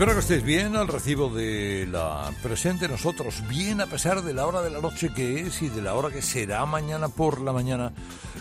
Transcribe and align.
Espero 0.00 0.14
que 0.14 0.20
estéis 0.20 0.42
bien 0.42 0.76
al 0.76 0.88
recibo 0.88 1.28
de 1.28 1.86
la 1.86 2.32
presente 2.42 2.88
nosotros, 2.88 3.46
bien 3.50 3.82
a 3.82 3.86
pesar 3.86 4.22
de 4.22 4.32
la 4.32 4.46
hora 4.46 4.62
de 4.62 4.70
la 4.70 4.80
noche 4.80 5.12
que 5.14 5.40
es 5.40 5.60
y 5.60 5.68
de 5.68 5.82
la 5.82 5.92
hora 5.92 6.08
que 6.08 6.22
será 6.22 6.64
mañana 6.64 7.10
por 7.10 7.42
la 7.42 7.52
mañana 7.52 7.92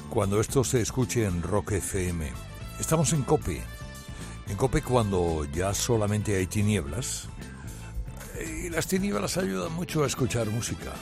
cuando 0.10 0.40
esto 0.40 0.64
se 0.64 0.80
escuche 0.80 1.26
en 1.26 1.44
Rock 1.44 1.74
FM. 1.74 2.32
Estamos 2.80 3.12
en 3.12 3.24
Cope, 3.24 3.62
en 4.48 4.56
Cope 4.56 4.82
cuando 4.82 5.46
ya 5.54 5.74
solamente 5.74 6.38
hay 6.38 6.48
tinieblas. 6.48 7.28
Y 8.64 8.70
las 8.70 8.88
tinieblas 8.88 9.36
ayudan 9.36 9.74
mucho 9.74 10.06
a 10.06 10.08
escuchar 10.08 10.48
música, 10.48 10.94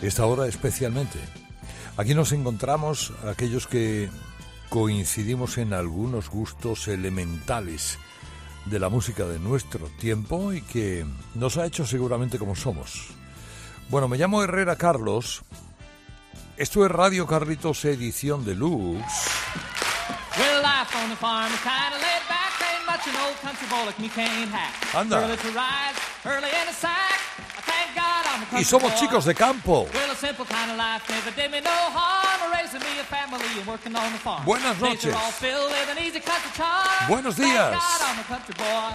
esta 0.00 0.26
hora 0.26 0.46
especialmente. 0.46 1.18
Aquí 1.96 2.14
nos 2.14 2.30
encontramos 2.30 3.12
aquellos 3.28 3.66
que 3.66 4.08
coincidimos 4.68 5.58
en 5.58 5.72
algunos 5.72 6.30
gustos 6.30 6.86
elementales 6.86 7.98
de 8.70 8.78
la 8.78 8.88
música 8.88 9.24
de 9.24 9.38
nuestro 9.38 9.88
tiempo 9.98 10.52
y 10.52 10.62
que 10.62 11.06
nos 11.34 11.56
ha 11.56 11.66
hecho 11.66 11.86
seguramente 11.86 12.38
como 12.38 12.54
somos. 12.54 13.08
Bueno, 13.88 14.08
me 14.08 14.18
llamo 14.18 14.42
Herrera 14.42 14.76
Carlos. 14.76 15.42
Esto 16.56 16.84
es 16.84 16.90
Radio 16.90 17.26
Carlitos 17.26 17.84
edición 17.84 18.44
deluxe. 18.44 19.30
Anda. 24.94 25.20
Y 28.58 28.64
somos 28.64 28.94
chicos 28.96 29.24
de 29.24 29.34
campo. 29.34 29.86
Well, 32.68 32.76
a 32.76 32.80
simple 32.80 32.82
kind 32.82 32.82
of 32.82 32.82
life 32.82 32.82
never 32.82 32.82
did 32.82 32.82
me 32.82 32.84
no 32.84 32.84
harm. 32.84 32.84
Raising 32.84 32.84
me 32.84 33.00
a 33.00 33.04
family 33.04 33.58
and 33.58 33.66
working 33.66 33.96
on 33.96 34.12
the 34.12 34.18
farm. 34.18 34.44
Buenas 34.44 34.80
noches. 34.80 35.14
all 35.14 35.30
filled 35.30 35.70
with 35.70 35.88
an 35.90 36.04
easy 36.04 36.20
country 36.20 36.50
charm. 36.54 37.08
Buenos 37.08 37.36
días. 37.36 37.72
God 37.72 38.00
I'm 38.02 38.18
a 38.18 38.24
country 38.24 38.54
boy. 38.58 38.94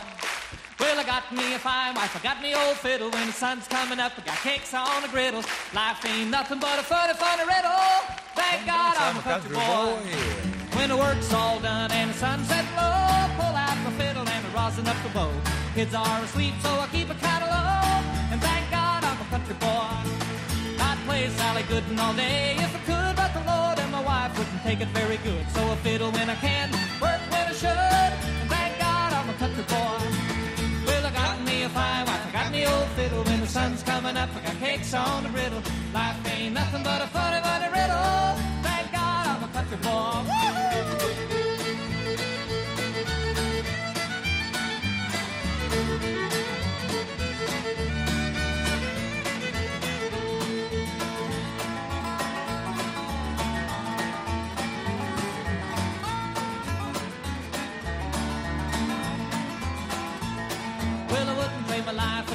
Well, 0.79 0.99
I 0.99 1.03
got 1.03 1.31
me 1.31 1.53
a 1.53 1.59
fine 1.59 1.95
wife, 1.95 2.15
I 2.15 2.19
got 2.19 2.41
me 2.41 2.55
old 2.55 2.77
fiddle. 2.77 3.09
When 3.09 3.27
the 3.27 3.33
sun's 3.33 3.67
coming 3.67 3.99
up, 3.99 4.13
I 4.17 4.21
got 4.21 4.37
cakes 4.37 4.73
on 4.73 5.01
the 5.01 5.07
griddles. 5.07 5.45
Life 5.73 6.03
ain't 6.05 6.29
nothing 6.29 6.59
but 6.59 6.79
a 6.79 6.83
funny, 6.83 7.13
funny 7.13 7.45
riddle. 7.45 7.87
Thank 8.35 8.65
God 8.65 8.97
I'm 8.97 9.17
a 9.17 9.21
country 9.21 9.55
boy. 9.55 10.01
When 10.75 10.89
the 10.89 10.97
work's 10.97 11.31
all 11.33 11.59
done 11.59 11.91
and 11.91 12.09
the 12.09 12.15
sunset 12.15 12.65
low, 12.75 13.29
pull 13.37 13.55
out 13.55 13.77
my 13.85 13.91
fiddle 13.91 14.27
and 14.27 14.53
rosin 14.53 14.87
up 14.87 14.97
the 15.03 15.09
bow. 15.09 15.31
Kids 15.75 15.93
are 15.93 16.19
asleep, 16.23 16.53
so 16.61 16.69
I 16.69 16.87
keep 16.91 17.09
a 17.09 17.13
low. 17.13 18.03
And 18.31 18.41
thank 18.41 18.69
God 18.71 19.03
I'm 19.03 19.21
a 19.21 19.25
country 19.29 19.55
boy. 19.55 19.87
I'd 20.79 20.97
play 21.05 21.29
Sally 21.29 21.63
Gooden 21.63 21.97
all 21.99 22.13
day 22.13 22.55
if 22.57 22.75
I 22.75 22.79
could, 22.85 23.12
the 23.33 23.43
Lord 23.51 23.79
and 23.79 23.91
my 23.91 24.03
wife 24.03 24.37
wouldn't 24.37 24.61
take 24.63 24.81
it 24.81 24.89
very 24.89 25.17
good. 25.17 25.45
So 25.55 25.61
I 25.71 25.75
fiddle 25.77 26.11
when 26.11 26.29
I 26.29 26.35
can, 26.35 26.71
work 27.01 27.21
when 27.33 27.45
I 27.47 27.53
should. 27.53 28.11
And 28.39 28.49
thank 28.49 28.79
God 28.79 29.13
I'm 29.13 29.29
a 29.29 29.33
country 29.33 29.63
boy. 29.63 29.99
Well, 30.87 31.05
I 31.05 31.11
got 31.11 31.41
me 31.41 31.63
a 31.63 31.69
fine 31.69 32.05
wife, 32.05 32.27
I 32.27 32.31
got 32.31 32.51
me 32.51 32.65
old 32.65 32.87
fiddle. 32.97 33.23
When 33.23 33.39
the 33.41 33.47
sun's 33.47 33.83
coming 33.83 34.17
up, 34.17 34.29
I 34.37 34.39
got 34.47 34.57
cakes 34.59 34.93
on 34.93 35.23
the 35.23 35.29
griddle. 35.29 35.61
Life 35.93 36.17
ain't 36.33 36.53
nothing 36.53 36.83
but 36.83 37.01
a 37.01 37.07
funny, 37.07 37.41
funny 37.41 37.69
riddle. 37.79 38.35
Thank 38.67 38.91
God 38.91 39.27
I'm 39.31 39.43
a 39.43 39.49
country 39.55 39.77
boy. 39.77 40.23
Woo-hoo! 40.29 41.42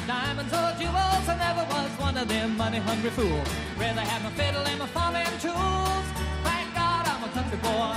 Diamonds 0.09 0.51
or 0.51 0.69
jewels. 0.81 1.25
I 1.29 1.35
never 1.37 1.63
was 1.69 1.91
one 2.01 2.17
of 2.17 2.27
them 2.27 2.57
money-hungry 2.57 3.11
fools. 3.11 3.47
Rather 3.77 4.01
have 4.01 4.23
my 4.25 4.31
fiddle 4.39 4.65
and 4.65 4.79
my 4.81 4.89
farming 4.95 5.37
tools. 5.45 6.05
Thank 6.47 6.67
God 6.73 7.03
I'm 7.11 7.21
a 7.29 7.31
country 7.37 7.59
boy. 7.61 7.93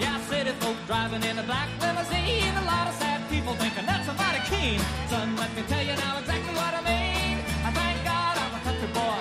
Yeah, 0.00 0.16
city 0.30 0.54
folk 0.62 0.78
driving 0.86 1.22
in 1.28 1.36
a 1.36 1.44
black 1.50 1.68
limousine. 1.84 2.54
A 2.62 2.64
lot 2.72 2.88
of 2.88 2.94
sad 3.00 3.20
people 3.28 3.52
thinking 3.60 3.84
that's 3.84 4.08
mighty 4.20 4.42
keen. 4.48 4.80
Son, 5.12 5.36
let 5.36 5.52
me 5.56 5.62
tell 5.68 5.84
you 5.88 5.96
now 6.00 6.16
exactly 6.16 6.54
what 6.60 6.72
I 6.80 6.82
mean. 6.92 7.36
I 7.68 7.70
thank 7.76 7.98
God 8.08 8.34
I'm 8.42 8.52
a 8.58 8.60
country 8.64 8.90
boy. 8.96 9.20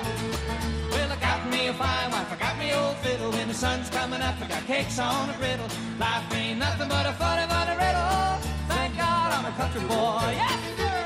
Well, 0.93 1.09
I 1.11 1.17
got 1.27 1.39
me 1.51 1.61
a 1.67 1.75
fine 1.75 2.09
wife, 2.15 2.31
I 2.31 2.37
got 2.39 2.55
me 2.57 2.67
old 2.71 2.95
fiddle. 3.03 3.31
When 3.35 3.47
the 3.51 3.57
sun's 3.63 3.89
coming 3.89 4.21
up, 4.21 4.35
I 4.39 4.47
got 4.47 4.63
cakes 4.63 4.97
on 4.97 5.29
a 5.29 5.35
griddle. 5.41 5.67
Life 5.99 6.31
ain't 6.39 6.59
nothing 6.59 6.87
but 6.87 7.05
a 7.11 7.13
funny, 7.19 7.45
funny 7.51 7.75
riddle. 7.83 8.39
Thank 8.71 8.95
God 8.95 9.27
I'm 9.35 9.45
a 9.51 9.53
country 9.59 9.83
boy. 9.91 10.31
Yes, 10.39 10.96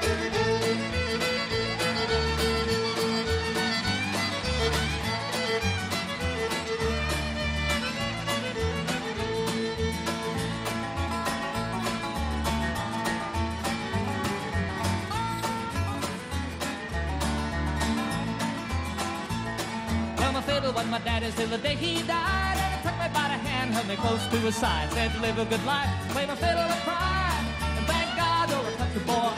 Well, 20.82 20.98
my 20.98 21.06
daddy's 21.06 21.36
till 21.36 21.46
the 21.46 21.60
day 21.60 21.76
he 21.76 22.02
died. 22.10 22.58
And 22.58 22.74
he 22.74 22.82
took 22.82 22.98
me 22.98 23.06
by 23.14 23.30
the 23.30 23.38
hand, 23.46 23.70
held 23.70 23.86
me 23.86 23.96
close 24.02 24.26
to 24.34 24.38
his 24.42 24.56
side. 24.56 24.90
Said 24.90 25.14
to 25.14 25.22
live 25.22 25.38
a 25.38 25.46
good 25.46 25.64
life, 25.64 25.86
play 26.10 26.26
my 26.26 26.34
fiddle 26.34 26.66
and 26.66 26.82
cry. 26.82 27.38
And 27.78 27.86
thank 27.86 28.10
God 28.18 28.50
you're 28.50 28.66
a 28.66 28.74
country 28.82 29.04
boy. 29.06 29.30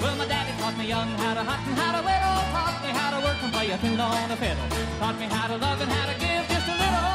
Well, 0.00 0.16
my 0.16 0.24
daddy 0.24 0.56
taught 0.56 0.72
me 0.80 0.88
young 0.88 1.12
how 1.20 1.36
to 1.36 1.44
hunt 1.44 1.60
and 1.68 1.76
how 1.76 1.92
to 1.92 2.00
whittle. 2.00 2.40
Taught 2.56 2.80
me 2.80 2.88
how 2.88 3.08
to 3.12 3.18
work 3.20 3.36
and 3.44 3.52
play 3.52 3.68
a 3.68 3.76
tune 3.84 4.00
on 4.00 4.32
a 4.32 4.36
fiddle. 4.40 4.64
Taught 4.96 5.18
me 5.20 5.26
how 5.28 5.46
to 5.52 5.56
love 5.60 5.76
and 5.76 5.92
how 5.92 6.06
to 6.08 6.16
give 6.24 6.42
just 6.48 6.68
a 6.72 6.76
little. 6.80 7.12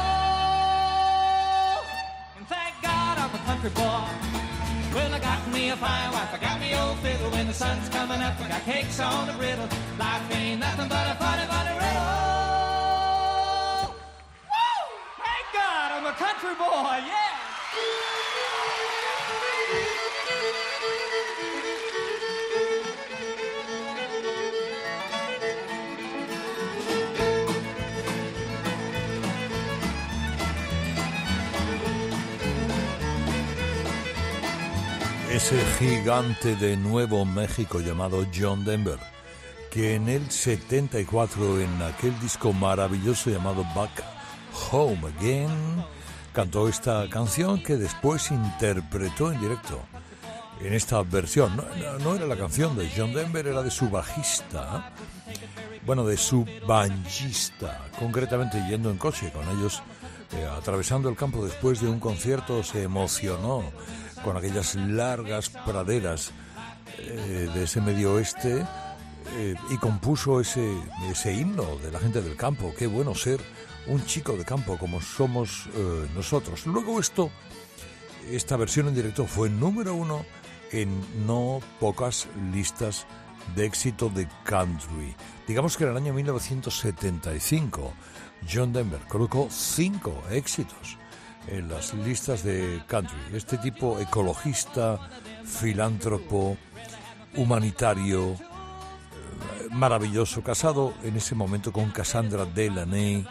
And 2.38 2.46
thank 2.46 2.78
God 2.78 3.14
I'm 3.26 3.34
a 3.34 3.42
country 3.42 3.74
boy. 3.74 4.06
Well, 4.94 5.10
I 5.10 5.18
got 5.18 5.42
me 5.50 5.74
a 5.74 5.76
fine 5.82 6.14
wife, 6.14 6.30
I 6.30 6.38
got 6.38 6.62
me 6.62 6.78
old 6.78 6.94
fiddle. 7.02 7.34
When 7.34 7.50
the 7.50 7.56
sun's 7.58 7.90
coming 7.90 8.22
up, 8.22 8.38
I 8.38 8.54
got 8.54 8.62
cakes 8.62 9.02
on 9.02 9.26
the 9.26 9.34
griddle. 9.34 9.66
Life 9.98 10.30
ain't 10.30 10.60
nothing 10.62 10.86
but 10.86 11.10
a 11.10 11.18
funny, 11.18 11.46
funny 11.50 11.74
riddle. 11.74 12.41
Country 16.18 16.54
boy, 16.56 17.00
yeah! 17.06 17.32
Ese 35.32 35.58
gigante 35.78 36.54
de 36.56 36.76
Nuevo 36.76 37.24
México 37.24 37.80
llamado 37.80 38.26
John 38.38 38.64
Denver, 38.64 38.98
que 39.70 39.94
en 39.94 40.08
el 40.08 40.30
74, 40.30 41.60
en 41.60 41.82
aquel 41.82 42.18
disco 42.20 42.52
maravilloso 42.52 43.30
llamado 43.30 43.64
Back 43.74 44.04
Home 44.70 45.08
Again, 45.18 45.82
cantó 46.32 46.68
esta 46.68 47.08
canción 47.08 47.62
que 47.62 47.76
después 47.76 48.30
interpretó 48.30 49.32
en 49.32 49.40
directo. 49.40 49.80
En 50.60 50.72
esta 50.74 51.02
versión, 51.02 51.56
no, 51.56 51.64
no- 51.98 52.14
era 52.14 52.26
la 52.26 52.36
canción 52.36 52.76
de 52.76 52.90
John 52.96 53.12
Denver, 53.12 53.46
era 53.46 53.62
de 53.62 53.70
su 53.70 53.90
bajista, 53.90 54.92
bueno, 55.84 56.04
de 56.04 56.16
su 56.16 56.46
banjista, 56.66 57.80
concretamente 57.98 58.64
yendo 58.68 58.90
en 58.90 58.96
coche 58.98 59.32
con 59.32 59.48
ellos, 59.58 59.82
eh, 60.36 60.46
atravesando 60.46 61.08
el 61.08 61.16
campo 61.16 61.44
después 61.44 61.80
de 61.80 61.88
un 61.88 61.98
concierto, 61.98 62.62
se 62.62 62.84
emocionó 62.84 63.64
con 64.24 64.36
aquellas 64.36 64.76
largas 64.76 65.48
praderas 65.50 66.30
eh, 66.98 67.50
de 67.52 67.64
ese 67.64 67.80
medio 67.80 68.14
oeste 68.14 68.64
eh, 69.36 69.54
y 69.70 69.76
compuso 69.78 70.40
ese, 70.40 70.72
ese 71.10 71.32
himno 71.34 71.76
de 71.82 71.90
la 71.90 71.98
gente 71.98 72.22
del 72.22 72.36
campo. 72.36 72.72
Qué 72.78 72.86
bueno 72.86 73.16
ser 73.16 73.40
un 73.86 74.04
chico 74.06 74.36
de 74.36 74.44
campo 74.44 74.78
como 74.78 75.00
somos 75.00 75.68
eh, 75.74 76.08
nosotros. 76.14 76.66
Luego 76.66 77.00
esto 77.00 77.30
esta 78.30 78.56
versión 78.56 78.88
en 78.88 78.94
directo 78.94 79.26
fue 79.26 79.50
número 79.50 79.94
uno 79.94 80.24
en 80.70 80.88
no 81.26 81.60
pocas 81.80 82.28
listas 82.52 83.06
de 83.56 83.66
éxito 83.66 84.08
de 84.08 84.28
country. 84.44 85.14
Digamos 85.46 85.76
que 85.76 85.84
en 85.84 85.90
el 85.90 85.96
año 85.96 86.14
1975 86.14 87.92
John 88.50 88.72
Denver 88.72 89.00
colocó 89.08 89.48
cinco 89.50 90.22
éxitos 90.30 90.96
en 91.48 91.68
las 91.68 91.92
listas 91.94 92.44
de 92.44 92.82
country. 92.86 93.18
Este 93.34 93.58
tipo 93.58 93.98
ecologista, 93.98 94.98
filántropo, 95.44 96.56
humanitario, 97.36 98.32
eh, 98.32 98.36
maravilloso, 99.70 100.42
casado 100.42 100.94
en 101.02 101.16
ese 101.16 101.34
momento 101.34 101.72
con 101.72 101.90
Cassandra 101.90 102.44
Delaney, 102.44 103.26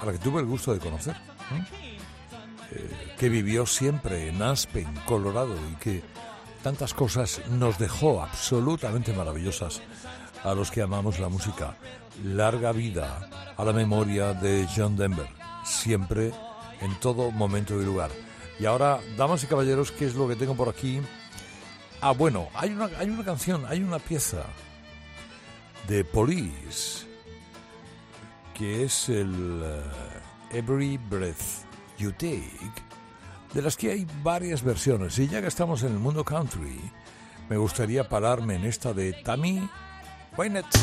a 0.00 0.06
la 0.06 0.12
que 0.12 0.18
tuve 0.18 0.40
el 0.40 0.46
gusto 0.46 0.72
de 0.72 0.80
conocer, 0.80 1.16
eh, 2.72 3.14
que 3.18 3.28
vivió 3.28 3.66
siempre 3.66 4.28
en 4.28 4.42
Aspen, 4.42 4.86
Colorado, 5.06 5.54
y 5.70 5.76
que 5.76 6.02
tantas 6.62 6.94
cosas 6.94 7.40
nos 7.50 7.78
dejó 7.78 8.22
absolutamente 8.22 9.12
maravillosas 9.12 9.80
a 10.44 10.54
los 10.54 10.70
que 10.70 10.82
amamos 10.82 11.18
la 11.18 11.28
música. 11.28 11.76
Larga 12.24 12.72
vida 12.72 13.28
a 13.56 13.64
la 13.64 13.72
memoria 13.72 14.32
de 14.32 14.66
John 14.74 14.96
Denver, 14.96 15.28
siempre, 15.64 16.32
en 16.80 16.94
todo 17.00 17.30
momento 17.30 17.80
y 17.80 17.84
lugar. 17.84 18.10
Y 18.58 18.64
ahora, 18.64 19.00
damas 19.16 19.44
y 19.44 19.46
caballeros, 19.46 19.92
¿qué 19.92 20.06
es 20.06 20.14
lo 20.14 20.26
que 20.26 20.36
tengo 20.36 20.54
por 20.54 20.68
aquí? 20.68 21.00
Ah, 22.00 22.12
bueno, 22.12 22.48
hay 22.54 22.70
una, 22.70 22.86
hay 22.98 23.08
una 23.08 23.24
canción, 23.24 23.64
hay 23.66 23.82
una 23.82 23.98
pieza 23.98 24.44
de 25.88 26.04
Police, 26.04 27.05
que 28.56 28.84
es 28.84 29.10
el 29.10 29.62
eh, 29.62 30.58
Every 30.58 30.96
Breath 30.96 31.66
You 31.98 32.12
Take, 32.12 32.72
de 33.52 33.62
las 33.62 33.76
que 33.76 33.90
hay 33.90 34.06
varias 34.22 34.62
versiones. 34.62 35.18
Y 35.18 35.28
ya 35.28 35.42
que 35.42 35.48
estamos 35.48 35.82
en 35.82 35.92
el 35.92 35.98
mundo 35.98 36.24
country, 36.24 36.80
me 37.50 37.58
gustaría 37.58 38.08
pararme 38.08 38.54
en 38.54 38.64
esta 38.64 38.94
de 38.94 39.12
Tammy 39.12 39.68
Wynette. 40.38 40.78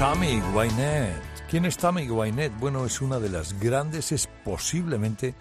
Tammy 0.00 0.40
Wynette. 0.54 1.44
¿Quién 1.50 1.66
es 1.66 1.76
Tammy 1.76 2.08
Wynette? 2.08 2.58
Bueno, 2.58 2.86
es 2.86 3.02
una 3.02 3.18
de 3.18 3.28
las 3.28 3.60
grandes, 3.60 4.12
es 4.12 4.30
posiblemente 4.42 5.34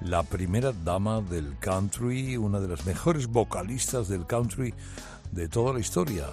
la 0.00 0.22
primera 0.22 0.72
dama 0.72 1.20
del 1.20 1.58
country, 1.58 2.36
una 2.36 2.60
de 2.60 2.68
las 2.68 2.86
mejores 2.86 3.26
vocalistas 3.26 4.06
del 4.06 4.24
country 4.24 4.72
de 5.32 5.48
toda 5.48 5.72
la 5.72 5.80
historia. 5.80 6.26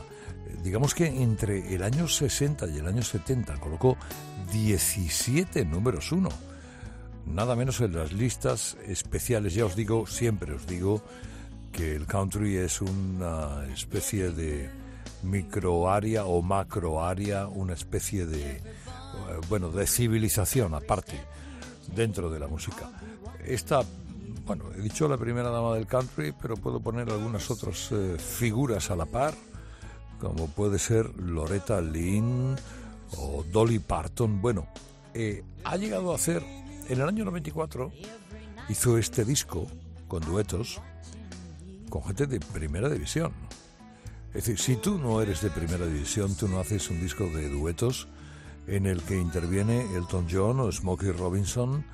Digamos 0.63 0.94
que 0.94 1.08
entre 1.08 1.74
el 1.74 1.82
año 1.82 2.08
60 2.08 2.68
y 2.68 2.77
el 2.77 2.86
año 2.86 3.01
70 3.01 3.60
colocó 3.60 3.98
17 4.51 5.65
números 5.65 6.12
uno. 6.12 6.30
Nada 7.25 7.56
menos 7.56 7.82
en 7.82 7.96
las 7.96 8.13
listas 8.13 8.77
especiales. 8.86 9.56
Ya 9.56 9.65
os 9.65 9.75
digo, 9.75 10.06
siempre 10.06 10.53
os 10.53 10.68
digo 10.68 11.01
que 11.72 11.96
el 11.96 12.06
country 12.06 12.56
es 12.58 12.82
una 12.82 13.65
especie 13.74 14.30
de 14.30 14.83
microárea 15.24 16.25
o 16.25 16.42
macroárea, 16.42 17.48
una 17.48 17.74
especie 17.74 18.25
de 18.25 18.58
eh, 18.58 18.62
bueno, 19.50 19.70
de 19.70 19.88
civilización 19.88 20.74
aparte 20.74 21.20
dentro 21.96 22.30
de 22.30 22.39
la 22.39 22.48
música. 22.48 22.89
Esta, 23.46 23.82
bueno, 24.46 24.65
he 24.75 24.82
dicho 24.82 25.08
la 25.08 25.18
primera 25.18 25.50
dama 25.50 25.75
del 25.75 25.88
country, 25.88 26.34
pero 26.42 26.56
puedo 26.56 26.80
poner 26.80 27.10
algunas 27.10 27.50
otras 27.51 27.89
eh, 27.92 28.18
figuras 28.18 28.92
a 28.92 28.96
la 28.96 29.06
par, 29.06 29.34
como 30.20 30.48
puede 30.48 30.80
ser 30.80 31.13
Loretta 31.20 31.82
Lynn 31.82 32.56
o 33.18 33.44
Dolly 33.51 33.80
Parton. 33.80 34.42
Bueno, 34.42 34.68
eh, 35.13 35.44
ha 35.63 35.77
llegado 35.77 36.12
a 36.12 36.15
hacer, 36.15 36.44
en 36.89 37.01
el 37.01 37.08
año 37.08 37.25
94, 37.25 37.92
hizo 38.70 38.98
este 38.98 39.25
disco 39.25 39.68
con 40.08 40.22
duetos 40.24 40.82
con 41.89 42.03
gente 42.03 42.25
de 42.25 42.39
primera 42.39 42.89
división. 42.89 43.32
Es 44.34 44.46
decir, 44.46 44.60
si 44.60 44.75
tú 44.78 44.98
no 44.98 45.22
eres 45.22 45.42
de 45.42 45.52
primera 45.52 45.86
división, 45.86 46.36
tú 46.36 46.48
no 46.48 46.60
haces 46.60 46.90
un 46.90 47.00
disco 47.00 47.25
de 47.28 47.50
duetos 47.50 48.08
en 48.66 48.88
el 48.88 49.04
que 49.04 49.16
interviene 49.16 49.82
Elton 49.96 50.28
John 50.30 50.60
o 50.60 50.72
Smokey 50.72 51.12
Robinson 51.12 51.86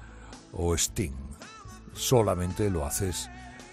o 0.53 0.73
Sting. 0.73 1.11
Solamente 1.93 2.69
lo 2.69 2.85
haces 2.85 3.29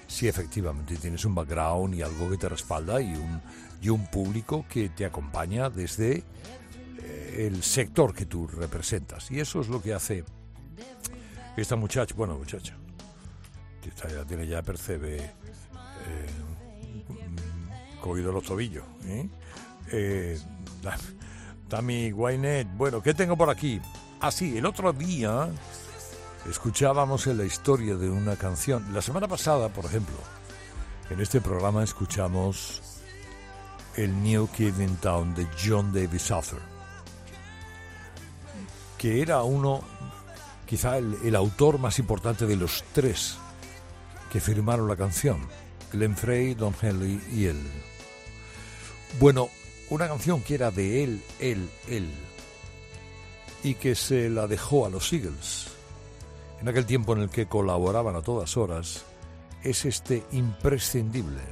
si 0.08 0.26
efectivamente 0.26 0.96
tienes 0.96 1.24
un 1.24 1.34
background 1.34 1.94
y 1.94 2.02
algo 2.02 2.28
que 2.28 2.38
te 2.38 2.48
respalda 2.48 3.00
y 3.00 3.14
un, 3.14 3.40
y 3.80 3.88
un 3.88 4.10
público 4.10 4.64
que 4.68 4.88
te 4.88 5.04
acompaña 5.04 5.70
desde 5.70 6.24
eh, 6.98 7.46
el 7.46 7.62
sector 7.62 8.12
que 8.12 8.26
tú 8.26 8.48
representas. 8.48 9.30
Y 9.30 9.38
eso 9.38 9.60
es 9.60 9.68
lo 9.68 9.80
que 9.80 9.94
hace 9.94 10.24
esta 11.56 11.76
muchacha, 11.76 12.14
bueno 12.16 12.36
muchacha, 12.36 12.76
ya 14.10 14.24
tiene 14.24 14.46
ya 14.48 14.60
percebe 14.62 15.16
eh, 15.18 15.30
cogido 18.06 18.32
los 18.32 18.44
tobillos. 18.44 18.84
¿eh? 19.04 19.28
Eh, 19.92 20.38
Tammy 21.68 22.12
Wynette. 22.12 22.68
Bueno, 22.76 23.02
¿qué 23.02 23.14
tengo 23.14 23.36
por 23.36 23.50
aquí? 23.50 23.80
Ah, 24.20 24.30
sí, 24.30 24.56
el 24.56 24.66
otro 24.66 24.92
día 24.92 25.48
escuchábamos 26.48 27.26
en 27.26 27.38
la 27.38 27.44
historia 27.44 27.96
de 27.96 28.08
una 28.08 28.36
canción. 28.36 28.92
La 28.92 29.02
semana 29.02 29.28
pasada, 29.28 29.68
por 29.68 29.84
ejemplo, 29.84 30.16
en 31.10 31.20
este 31.20 31.40
programa 31.40 31.82
escuchamos 31.82 32.82
el 33.96 34.22
New 34.22 34.48
Kid 34.48 34.78
in 34.78 34.96
Town 34.96 35.34
de 35.34 35.46
John 35.62 35.92
Davis 35.92 36.30
Arthur, 36.30 36.60
que 38.98 39.22
era 39.22 39.42
uno, 39.42 39.82
quizá 40.66 40.98
el, 40.98 41.16
el 41.24 41.34
autor 41.34 41.78
más 41.78 41.98
importante 41.98 42.46
de 42.46 42.56
los 42.56 42.84
tres 42.92 43.38
que 44.30 44.40
firmaron 44.40 44.88
la 44.88 44.96
canción, 44.96 45.38
Glenn 45.92 46.16
Frey, 46.16 46.54
Don 46.54 46.74
Henley 46.80 47.20
y 47.32 47.46
él. 47.46 47.60
Bueno, 49.18 49.48
una 49.90 50.08
canción 50.08 50.42
que 50.42 50.54
era 50.54 50.70
de 50.70 51.04
él, 51.04 51.22
él, 51.38 51.68
él, 51.88 52.10
y 53.62 53.74
que 53.74 53.94
se 53.94 54.28
la 54.28 54.46
dejó 54.46 54.86
a 54.86 54.90
los 54.90 55.12
Eagles, 55.12 55.68
en 56.60 56.68
aquel 56.68 56.86
tiempo 56.86 57.14
en 57.14 57.22
el 57.22 57.30
que 57.30 57.46
colaboraban 57.46 58.16
a 58.16 58.22
todas 58.22 58.56
horas, 58.56 59.04
es 59.62 59.84
este 59.84 60.22
imprescindible 60.32 61.42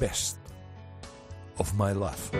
Best 0.00 0.38
of 1.58 1.72
My 1.74 1.92
Life. 1.92 2.30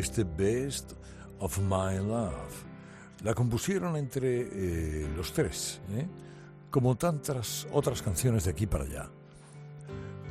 ¿Eh? 0.00 0.02
Este 0.02 0.24
Best 0.24 0.92
of 1.38 1.58
My 1.58 1.96
Love. 1.96 2.64
La 3.22 3.34
compusieron 3.34 3.96
entre 3.96 4.40
eh, 4.40 5.08
los 5.14 5.32
tres, 5.32 5.80
¿eh? 5.92 6.06
como 6.70 6.96
tantas 6.96 7.66
otras 7.72 8.00
canciones 8.02 8.44
de 8.44 8.50
aquí 8.50 8.66
para 8.66 8.84
allá. 8.84 9.10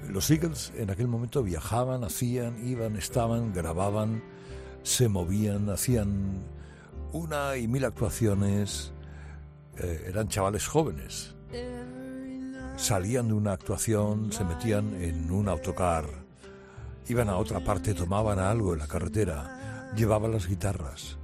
Los 0.08 0.32
Eagles 0.32 0.74
en 0.76 0.90
aquel 0.90 1.08
momento 1.08 1.44
viajaban, 1.44 2.04
hacían, 2.04 2.68
iban, 2.68 2.96
estaban, 2.96 3.54
grababan, 3.54 4.24
se 4.82 5.08
movían, 5.08 5.70
hacían 5.70 6.44
una 7.12 7.58
y 7.58 7.68
mil 7.68 7.86
actuaciones. 7.86 8.92
Eh, 9.78 10.06
eran 10.08 10.28
chavales 10.30 10.68
jóvenes. 10.68 11.36
Salían 12.76 13.28
de 13.28 13.34
una 13.34 13.52
actuación, 13.52 14.32
se 14.32 14.46
metían 14.46 14.96
en 14.96 15.29
un 15.32 15.50
autocar, 15.50 16.05
iban 17.10 17.27
a 17.27 17.38
otra 17.38 17.60
parte, 17.60 17.94
tomaban 17.94 18.40
algo 18.40 18.74
en 18.74 18.79
la 18.79 18.88
carretera, 18.88 19.58
llevaban 19.96 20.32
las 20.32 20.48
guitarras 20.48 21.18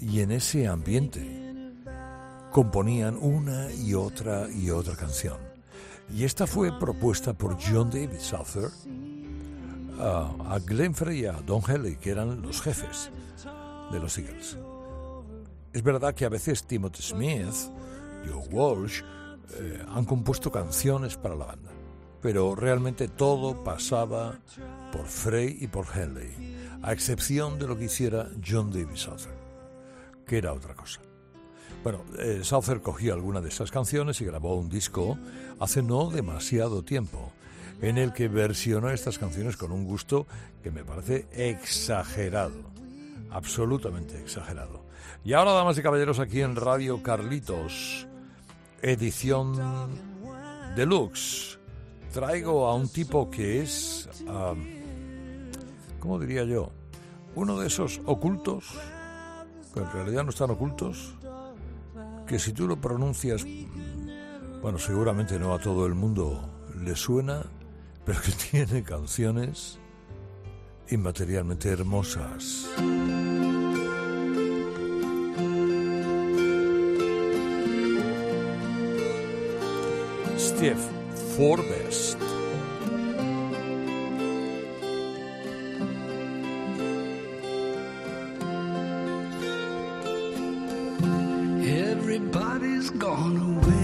y 0.00 0.20
en 0.20 0.32
ese 0.32 0.66
ambiente 0.66 1.74
componían 2.50 3.16
una 3.16 3.72
y 3.72 3.94
otra 3.94 4.48
y 4.50 4.70
otra 4.70 4.96
canción. 4.96 5.38
Y 6.12 6.24
esta 6.24 6.46
fue 6.46 6.76
propuesta 6.78 7.32
por 7.34 7.56
John 7.60 7.90
David 7.90 8.18
Souther 8.18 8.70
a, 10.00 10.54
a 10.54 10.58
Glenn 10.58 10.94
Frey 10.94 11.20
y 11.20 11.26
a 11.26 11.32
Don 11.32 11.62
Henley, 11.66 11.96
que 11.96 12.10
eran 12.10 12.42
los 12.42 12.60
jefes 12.60 13.10
de 13.92 14.00
los 14.00 14.18
Eagles. 14.18 14.58
Es 15.72 15.82
verdad 15.82 16.14
que 16.14 16.24
a 16.24 16.28
veces 16.28 16.64
Timothy 16.64 17.02
Smith, 17.02 17.54
Joe 18.26 18.48
Walsh, 18.50 19.02
eh, 19.58 19.84
han 19.88 20.04
compuesto 20.04 20.50
canciones 20.50 21.16
para 21.16 21.36
la 21.36 21.46
banda, 21.46 21.70
pero 22.20 22.54
realmente 22.54 23.08
todo 23.08 23.62
pasaba 23.62 24.38
por 24.92 25.06
Frey 25.06 25.58
y 25.60 25.66
por 25.68 25.86
Henley, 25.94 26.59
a 26.82 26.92
excepción 26.92 27.58
de 27.58 27.66
lo 27.66 27.76
que 27.76 27.84
hiciera 27.84 28.28
John 28.46 28.70
David 28.70 28.96
Souther, 28.96 29.34
que 30.26 30.38
era 30.38 30.52
otra 30.52 30.74
cosa. 30.74 31.00
Bueno, 31.82 32.04
eh, 32.18 32.40
Souther 32.42 32.82
cogió 32.82 33.14
alguna 33.14 33.40
de 33.40 33.48
esas 33.48 33.70
canciones 33.70 34.20
y 34.20 34.26
grabó 34.26 34.56
un 34.56 34.68
disco 34.68 35.18
hace 35.58 35.82
no 35.82 36.10
demasiado 36.10 36.82
tiempo, 36.82 37.32
en 37.80 37.96
el 37.96 38.12
que 38.12 38.28
versionó 38.28 38.90
estas 38.90 39.18
canciones 39.18 39.56
con 39.56 39.72
un 39.72 39.84
gusto 39.84 40.26
que 40.62 40.70
me 40.70 40.84
parece 40.84 41.26
exagerado, 41.32 42.70
absolutamente 43.30 44.20
exagerado. 44.20 44.84
Y 45.24 45.32
ahora, 45.32 45.52
damas 45.52 45.78
y 45.78 45.82
caballeros, 45.82 46.18
aquí 46.18 46.42
en 46.42 46.56
Radio 46.56 47.02
Carlitos, 47.02 48.06
edición 48.82 49.54
deluxe, 50.76 51.58
traigo 52.12 52.66
a 52.66 52.74
un 52.74 52.88
tipo 52.88 53.30
que 53.30 53.62
es, 53.62 54.08
ah, 54.28 54.54
¿cómo 56.00 56.18
diría 56.18 56.44
yo? 56.44 56.70
Uno 57.34 57.58
de 57.60 57.68
esos 57.68 58.00
ocultos, 58.06 58.64
que 59.72 59.80
en 59.80 59.92
realidad 59.92 60.24
no 60.24 60.30
están 60.30 60.50
ocultos, 60.50 61.14
que 62.26 62.38
si 62.38 62.52
tú 62.52 62.66
lo 62.66 62.80
pronuncias, 62.80 63.46
bueno, 64.62 64.78
seguramente 64.78 65.38
no 65.38 65.54
a 65.54 65.60
todo 65.60 65.86
el 65.86 65.94
mundo 65.94 66.48
le 66.82 66.96
suena, 66.96 67.42
pero 68.04 68.20
que 68.20 68.32
tiene 68.50 68.82
canciones 68.82 69.78
inmaterialmente 70.88 71.68
hermosas. 71.68 72.68
Steve 80.36 80.76
Forbest. 81.36 82.29
Gone 93.16 93.36
away. 93.36 93.79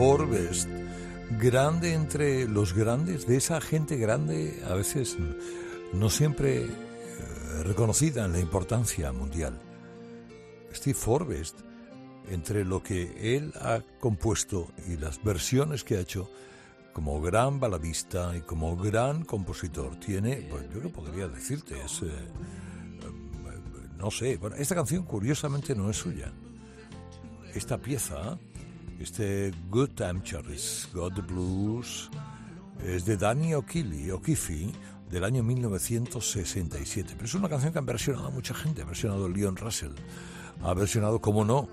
Forbes, 0.00 0.66
grande 1.38 1.92
entre 1.92 2.48
los 2.48 2.72
grandes, 2.72 3.26
de 3.26 3.36
esa 3.36 3.60
gente 3.60 3.98
grande, 3.98 4.62
a 4.66 4.72
veces 4.72 5.18
no 5.92 6.08
siempre 6.08 6.64
eh, 6.64 6.68
reconocida 7.64 8.24
en 8.24 8.32
la 8.32 8.40
importancia 8.40 9.12
mundial. 9.12 9.60
Steve 10.72 10.94
Forbes, 10.94 11.54
entre 12.30 12.64
lo 12.64 12.82
que 12.82 13.36
él 13.36 13.52
ha 13.60 13.82
compuesto 14.00 14.68
y 14.88 14.96
las 14.96 15.22
versiones 15.22 15.84
que 15.84 15.98
ha 15.98 16.00
hecho, 16.00 16.30
como 16.94 17.20
gran 17.20 17.60
baladista 17.60 18.34
y 18.34 18.40
como 18.40 18.78
gran 18.78 19.26
compositor, 19.26 20.00
tiene, 20.00 20.48
pues 20.48 20.64
yo 20.72 20.80
lo 20.80 20.88
podría 20.88 21.28
decirte, 21.28 21.74
es, 21.78 22.00
eh, 22.00 22.06
eh, 22.06 23.10
no 23.98 24.10
sé, 24.10 24.38
bueno, 24.38 24.56
esta 24.56 24.74
canción 24.74 25.04
curiosamente 25.04 25.74
no 25.74 25.90
es 25.90 25.98
suya. 25.98 26.32
Esta 27.52 27.76
pieza, 27.76 28.38
este 29.00 29.52
Good 29.70 29.90
Time 29.90 30.20
Charlie's 30.22 30.88
Got 30.92 31.14
the 31.14 31.22
Blues, 31.22 32.10
es 32.84 33.04
de 33.06 33.16
Danny 33.16 33.54
O'Keefe, 33.54 34.12
O'Keefe 34.12 34.72
del 35.10 35.24
año 35.24 35.42
1967. 35.42 37.14
Pero 37.14 37.24
es 37.24 37.34
una 37.34 37.48
canción 37.48 37.72
que 37.72 37.78
han 37.78 37.86
versionado 37.86 38.30
mucha 38.30 38.54
gente. 38.54 38.82
Ha 38.82 38.84
versionado 38.84 39.28
Leon 39.28 39.56
Russell, 39.56 39.92
ha 40.62 40.74
versionado, 40.74 41.20
como 41.20 41.44
no, 41.44 41.68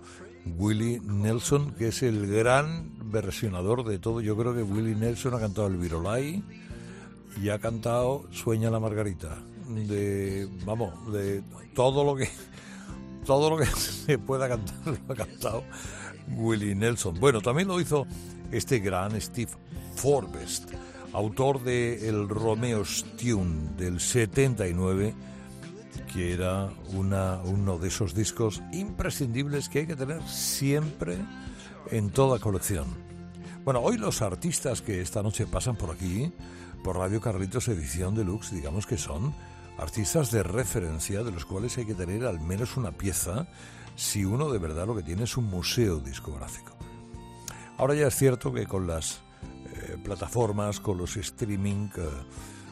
Willie 0.57 1.01
Nelson, 1.01 1.71
que 1.71 1.89
es 1.89 2.01
el 2.03 2.27
gran 2.27 3.11
versionador 3.11 3.83
de 3.85 3.99
todo. 3.99 4.21
Yo 4.21 4.37
creo 4.37 4.55
que 4.55 4.63
Willie 4.63 4.95
Nelson 4.95 5.33
ha 5.33 5.39
cantado 5.39 5.67
el 5.67 5.77
Virolai 5.77 6.43
y 7.41 7.49
ha 7.49 7.59
cantado 7.59 8.25
Sueña 8.31 8.69
la 8.69 8.79
Margarita. 8.79 9.37
De, 9.67 10.47
vamos, 10.65 11.11
de 11.11 11.43
todo 11.75 12.05
lo 12.05 12.15
que 12.15 12.29
todo 13.27 13.49
lo 13.49 13.57
que 13.57 13.65
se 14.05 14.17
pueda 14.17 14.47
cantar 14.47 14.75
lo 14.85 15.13
ha 15.13 15.15
cantado 15.15 15.63
Willie 16.29 16.73
Nelson. 16.73 17.19
Bueno, 17.19 17.41
también 17.41 17.67
lo 17.67 17.79
hizo 17.79 18.07
este 18.51 18.79
gran 18.79 19.19
Steve 19.21 19.51
Forbes, 19.95 20.65
autor 21.13 21.61
de 21.61 22.07
El 22.07 22.29
Romeo's 22.29 23.05
Tune 23.17 23.75
del 23.77 23.99
79, 23.99 25.13
que 26.11 26.33
era 26.33 26.69
una, 26.93 27.41
uno 27.43 27.77
de 27.77 27.89
esos 27.89 28.15
discos 28.15 28.63
imprescindibles 28.71 29.69
que 29.69 29.79
hay 29.79 29.87
que 29.87 29.95
tener 29.95 30.23
siempre 30.23 31.17
en 31.91 32.09
toda 32.09 32.39
colección. 32.39 32.85
Bueno, 33.65 33.81
hoy 33.81 33.97
los 33.97 34.21
artistas 34.21 34.81
que 34.81 35.01
esta 35.01 35.21
noche 35.21 35.45
pasan 35.45 35.75
por 35.75 35.91
aquí, 35.91 36.31
por 36.83 36.95
Radio 36.95 37.19
Carlitos 37.19 37.67
Edición 37.67 38.15
Deluxe, 38.15 38.55
digamos 38.55 38.87
que 38.87 38.97
son 38.97 39.33
artistas 39.77 40.31
de 40.31 40.43
referencia 40.43 41.23
de 41.23 41.31
los 41.31 41.45
cuales 41.45 41.77
hay 41.77 41.85
que 41.85 41.93
tener 41.93 42.25
al 42.25 42.39
menos 42.39 42.77
una 42.77 42.91
pieza 42.91 43.47
si 43.95 44.25
uno 44.25 44.51
de 44.51 44.59
verdad 44.59 44.87
lo 44.87 44.95
que 44.95 45.03
tiene 45.03 45.23
es 45.23 45.37
un 45.37 45.45
museo 45.45 45.99
discográfico. 45.99 46.73
Ahora 47.77 47.95
ya 47.95 48.07
es 48.07 48.15
cierto 48.15 48.53
que 48.53 48.65
con 48.65 48.87
las 48.87 49.21
eh, 49.73 49.97
plataformas, 50.03 50.79
con 50.79 50.97
los 50.97 51.17
streaming, 51.17 51.89
eh, 51.97 52.09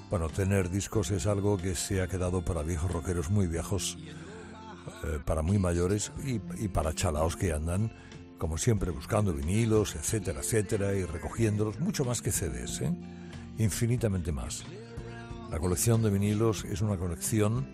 bueno, 0.09 0.29
tener 0.29 0.69
discos 0.69 1.11
es 1.11 1.27
algo 1.27 1.57
que 1.57 1.75
se 1.75 2.01
ha 2.01 2.07
quedado 2.07 2.43
para 2.43 2.63
viejos 2.63 2.91
rockeros 2.91 3.29
muy 3.29 3.47
viejos, 3.47 3.97
eh, 5.03 5.19
para 5.23 5.41
muy 5.41 5.59
mayores 5.59 6.11
y, 6.23 6.39
para 6.67 6.93
chalaos 6.93 7.35
que 7.35 7.53
andan, 7.53 7.91
como 8.37 8.57
siempre, 8.57 8.91
buscando 8.91 9.33
vinilos, 9.33 9.95
etcétera, 9.95 10.39
etcétera, 10.39 10.93
y 10.93 11.05
recogiéndolos, 11.05 11.79
mucho 11.79 12.05
más 12.05 12.21
que 12.21 12.31
CDs, 12.31 12.81
infinitamente 13.57 14.31
más. 14.31 14.63
La 15.49 15.59
colección 15.59 16.01
de 16.01 16.09
vinilos 16.09 16.65
es 16.65 16.81
una 16.81 16.97
colección 16.97 17.67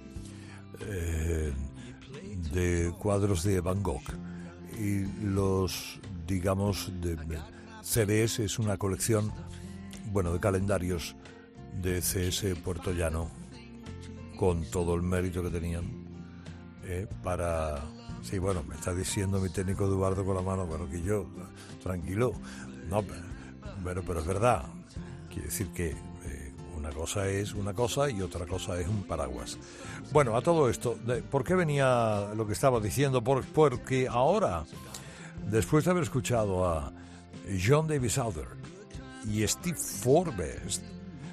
eh, 0.81 1.53
de 2.53 2.93
cuadros 2.99 3.43
de 3.43 3.61
Van 3.61 3.81
Gogh. 3.81 4.03
Y 4.77 5.05
los, 5.23 5.99
digamos, 6.27 6.91
de 7.01 7.17
CDs 7.81 8.39
es 8.39 8.59
una 8.59 8.77
colección, 8.77 9.31
bueno, 10.11 10.33
de 10.33 10.39
calendarios 10.39 11.15
de 11.81 12.01
CS 12.01 12.59
Puerto 12.63 12.91
Llano 12.91 13.29
con 14.37 14.63
todo 14.65 14.95
el 14.95 15.01
mérito 15.01 15.43
que 15.43 15.49
tenían 15.49 15.85
eh, 16.83 17.07
para... 17.23 17.81
Sí, 18.21 18.37
bueno, 18.37 18.63
me 18.67 18.75
está 18.75 18.93
diciendo 18.93 19.39
mi 19.39 19.49
técnico 19.49 19.85
Eduardo 19.85 20.25
con 20.25 20.35
la 20.35 20.41
mano, 20.41 20.67
bueno, 20.67 20.87
que 20.89 21.01
yo, 21.01 21.25
tranquilo, 21.81 22.33
no, 22.87 23.03
pero, 23.83 24.03
pero 24.03 24.19
es 24.19 24.25
verdad, 24.27 24.65
quiere 25.29 25.45
decir 25.45 25.67
que 25.69 25.95
una 26.81 26.89
cosa 26.91 27.27
es 27.27 27.53
una 27.53 27.73
cosa 27.73 28.09
y 28.09 28.21
otra 28.21 28.45
cosa 28.47 28.79
es 28.79 28.87
un 28.87 29.03
paraguas. 29.03 29.57
Bueno, 30.11 30.35
a 30.35 30.41
todo 30.41 30.67
esto, 30.69 30.97
¿por 31.29 31.43
qué 31.43 31.53
venía 31.55 32.29
lo 32.35 32.45
que 32.47 32.53
estaba 32.53 32.79
diciendo? 32.79 33.23
Por- 33.23 33.45
porque 33.45 34.07
ahora, 34.09 34.63
después 35.49 35.85
de 35.85 35.91
haber 35.91 36.03
escuchado 36.03 36.67
a 36.67 36.91
John 37.63 37.87
Davis 37.87 38.13
Souther 38.13 38.47
y 39.31 39.47
Steve 39.47 39.77
Forbes, 39.77 40.81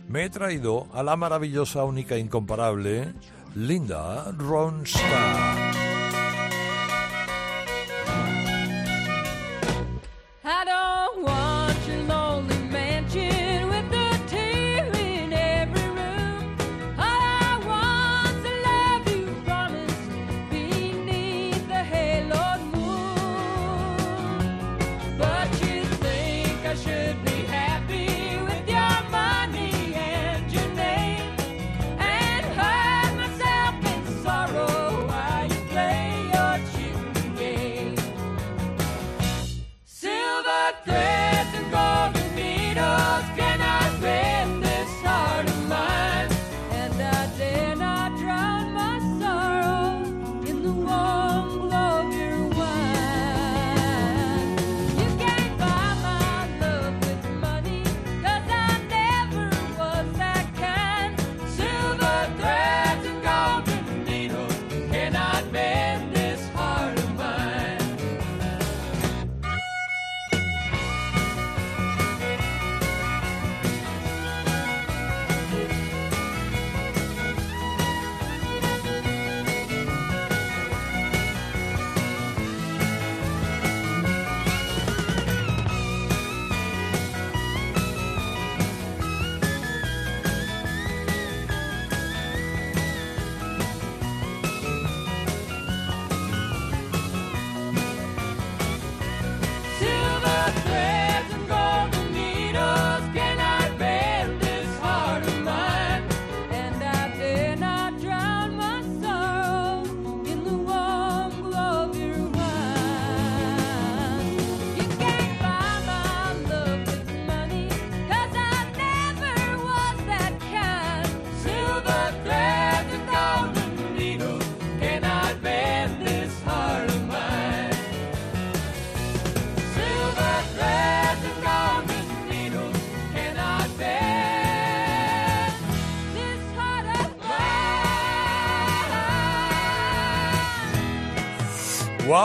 me 0.08 0.24
he 0.24 0.30
traído 0.30 0.86
a 0.92 1.02
la 1.02 1.16
maravillosa, 1.16 1.84
única, 1.84 2.16
incomparable 2.18 3.14
Linda 3.54 4.30
Ronstadt. 4.36 5.87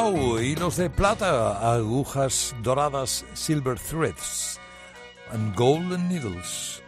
¡Wow! 0.03 0.39
Hilos 0.39 0.75
de 0.75 0.89
plata, 0.89 1.73
agujas 1.73 2.53
doradas, 2.61 3.23
silver 3.33 3.79
threads, 3.79 4.59
and 5.31 5.55
golden 5.55 6.09
needles. 6.09 6.83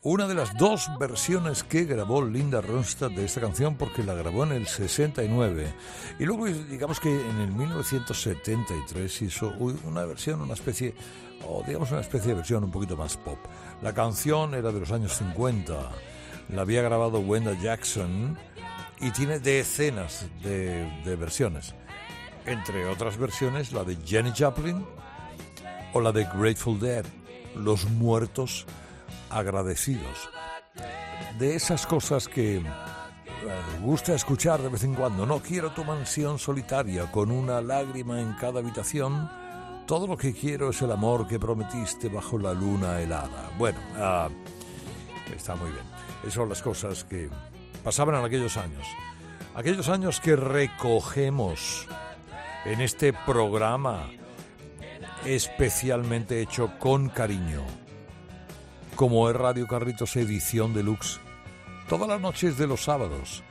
Una 0.00 0.26
de 0.26 0.34
las 0.34 0.56
dos 0.56 0.88
versiones 0.98 1.62
que 1.62 1.84
grabó 1.84 2.24
Linda 2.24 2.62
Ronstadt 2.62 3.12
de 3.12 3.26
esta 3.26 3.42
canción 3.42 3.76
porque 3.76 4.02
la 4.02 4.14
grabó 4.14 4.44
en 4.44 4.52
el 4.52 4.66
69 4.66 5.74
y 6.18 6.24
luego 6.24 6.46
digamos 6.46 7.00
que 7.00 7.10
en 7.10 7.40
el 7.40 7.52
1973 7.52 9.22
hizo 9.22 9.52
una 9.84 10.06
versión, 10.06 10.40
una 10.40 10.54
especie, 10.54 10.94
o 11.46 11.62
digamos 11.66 11.90
una 11.90 12.00
especie 12.00 12.28
de 12.28 12.36
versión 12.36 12.64
un 12.64 12.70
poquito 12.70 12.96
más 12.96 13.18
pop. 13.18 13.38
La 13.82 13.92
canción 13.92 14.54
era 14.54 14.72
de 14.72 14.80
los 14.80 14.90
años 14.90 15.12
50, 15.18 15.74
la 16.48 16.62
había 16.62 16.80
grabado 16.80 17.20
Wenda 17.20 17.60
Jackson 17.60 18.38
y 19.02 19.10
tiene 19.10 19.38
decenas 19.38 20.26
de, 20.42 21.02
de 21.04 21.16
versiones 21.16 21.74
entre 22.46 22.86
otras 22.86 23.16
versiones 23.16 23.72
la 23.72 23.84
de 23.84 23.96
Jenny 24.04 24.32
Joplin 24.36 24.84
o 25.92 26.00
la 26.00 26.12
de 26.12 26.24
Grateful 26.24 26.78
Dead, 26.78 27.04
Los 27.54 27.88
Muertos 27.88 28.66
Agradecidos. 29.30 30.28
De 31.38 31.54
esas 31.54 31.86
cosas 31.86 32.28
que 32.28 32.62
eh, 33.46 33.80
gusta 33.82 34.14
escuchar 34.14 34.62
de 34.62 34.68
vez 34.68 34.84
en 34.84 34.94
cuando. 34.94 35.26
No 35.26 35.40
quiero 35.40 35.72
tu 35.72 35.84
mansión 35.84 36.38
solitaria 36.38 37.10
con 37.10 37.30
una 37.30 37.60
lágrima 37.60 38.20
en 38.20 38.32
cada 38.34 38.60
habitación. 38.60 39.30
Todo 39.86 40.06
lo 40.06 40.16
que 40.16 40.32
quiero 40.32 40.70
es 40.70 40.80
el 40.82 40.92
amor 40.92 41.28
que 41.28 41.38
prometiste 41.38 42.08
bajo 42.08 42.38
la 42.38 42.54
luna 42.54 43.00
helada. 43.00 43.50
Bueno, 43.58 43.78
ah, 43.96 44.28
está 45.34 45.54
muy 45.56 45.70
bien. 45.70 45.84
Esas 46.22 46.34
son 46.34 46.48
las 46.48 46.62
cosas 46.62 47.04
que 47.04 47.28
pasaban 47.82 48.14
en 48.14 48.24
aquellos 48.24 48.56
años. 48.56 48.86
Aquellos 49.54 49.88
años 49.88 50.20
que 50.20 50.36
recogemos 50.36 51.86
en 52.64 52.80
este 52.80 53.12
programa 53.12 54.08
especialmente 55.26 56.40
hecho 56.40 56.72
con 56.78 57.08
cariño, 57.08 57.62
como 58.94 59.28
es 59.28 59.36
Radio 59.36 59.66
Carritos 59.66 60.16
Edición 60.16 60.74
Deluxe, 60.74 61.20
todas 61.88 62.08
las 62.08 62.20
noches 62.20 62.58
de 62.58 62.66
los 62.66 62.84
sábados, 62.84 63.42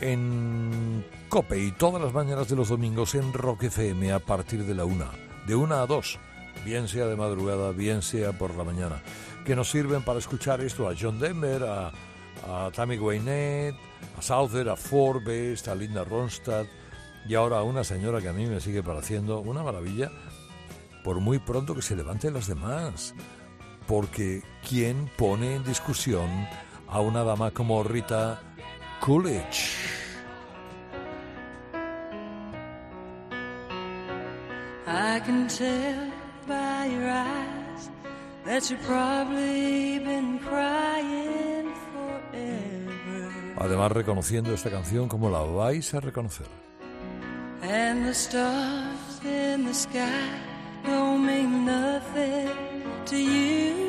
en 0.00 1.04
Cope 1.28 1.58
y 1.58 1.72
todas 1.72 2.00
las 2.00 2.12
mañanas 2.12 2.48
de 2.48 2.56
los 2.56 2.68
domingos 2.68 3.14
en 3.14 3.32
Rock 3.32 3.64
FM 3.64 4.12
a 4.12 4.20
partir 4.20 4.64
de 4.64 4.74
la 4.74 4.84
una, 4.84 5.10
de 5.46 5.54
una 5.54 5.82
a 5.82 5.86
dos, 5.86 6.18
bien 6.64 6.88
sea 6.88 7.06
de 7.06 7.16
madrugada, 7.16 7.72
bien 7.72 8.02
sea 8.02 8.32
por 8.32 8.54
la 8.54 8.64
mañana, 8.64 9.02
que 9.44 9.56
nos 9.56 9.70
sirven 9.70 10.02
para 10.02 10.18
escuchar 10.18 10.60
esto 10.60 10.88
a 10.88 10.94
John 10.98 11.18
Denver, 11.18 11.64
a, 11.64 11.92
a 12.46 12.70
Tammy 12.72 12.98
Wynette, 12.98 13.76
a 14.16 14.22
Souther, 14.22 14.68
a 14.68 14.76
Forbes, 14.76 15.66
a 15.66 15.74
Linda 15.74 16.04
Ronstadt, 16.04 16.66
y 17.28 17.34
ahora 17.34 17.62
una 17.62 17.84
señora 17.84 18.22
que 18.22 18.28
a 18.30 18.32
mí 18.32 18.46
me 18.46 18.58
sigue 18.58 18.82
pareciendo 18.82 19.40
una 19.40 19.62
maravilla, 19.62 20.10
por 21.04 21.20
muy 21.20 21.38
pronto 21.38 21.74
que 21.74 21.82
se 21.82 21.94
levanten 21.94 22.32
las 22.32 22.46
demás. 22.46 23.14
Porque 23.86 24.42
¿quién 24.66 25.10
pone 25.16 25.56
en 25.56 25.64
discusión 25.64 26.28
a 26.88 27.00
una 27.00 27.24
dama 27.24 27.50
como 27.50 27.82
Rita 27.84 28.40
Coolidge? 29.00 29.76
I 34.86 35.20
can 35.20 35.48
tell 35.48 36.10
by 36.46 36.86
your 36.86 37.10
eyes 37.10 37.90
that 38.46 38.70
you've 38.70 38.82
probably 38.86 39.98
been 39.98 40.38
crying 40.38 41.74
forever. 41.92 43.54
Además 43.58 43.92
reconociendo 43.92 44.54
esta 44.54 44.70
canción 44.70 45.08
como 45.08 45.28
la 45.28 45.40
vais 45.40 45.92
a 45.92 46.00
reconocer. 46.00 46.67
And 47.62 48.06
the 48.06 48.14
stars 48.14 49.20
in 49.24 49.64
the 49.64 49.74
sky 49.74 50.28
don't 50.84 51.26
mean 51.26 51.64
nothing 51.64 52.48
to 53.06 53.16
you. 53.16 53.87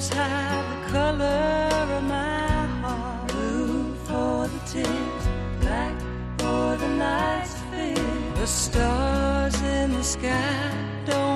Shadows 0.00 0.08
hide 0.10 0.64
the 0.72 0.92
color 0.92 1.96
of 1.96 2.02
my 2.04 2.66
heart? 2.82 3.28
Blue 3.28 3.94
for 4.06 4.48
the 4.48 4.58
tears, 4.66 5.28
black 5.60 6.00
for 6.38 6.76
the 6.76 6.88
night's 6.88 7.54
fear. 7.70 8.34
The 8.34 8.46
stars 8.46 9.60
in 9.62 9.92
the 9.92 10.02
sky 10.02 10.72
don't 11.06 11.27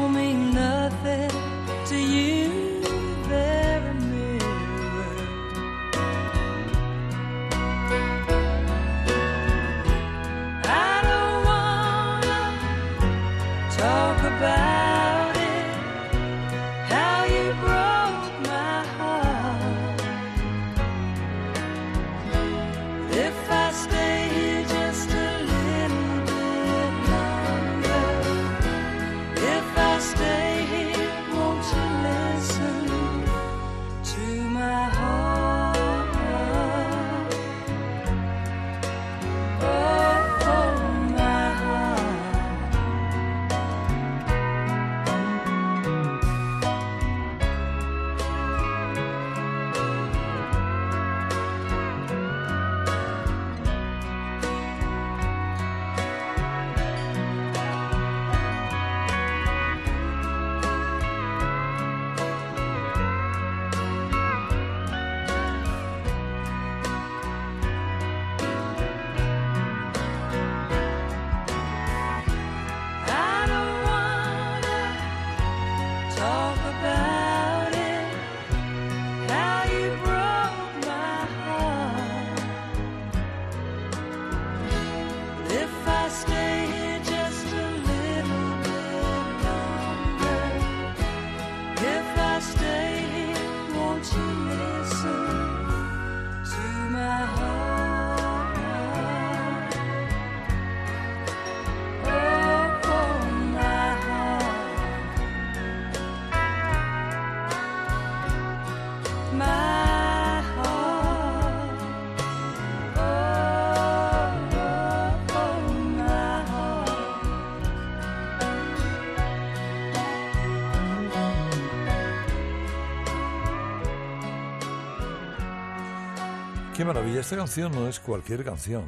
Qué 126.82 126.86
maravilla, 126.86 127.20
esta 127.20 127.36
canción 127.36 127.70
no 127.70 127.86
es 127.86 128.00
cualquier 128.00 128.42
canción, 128.42 128.84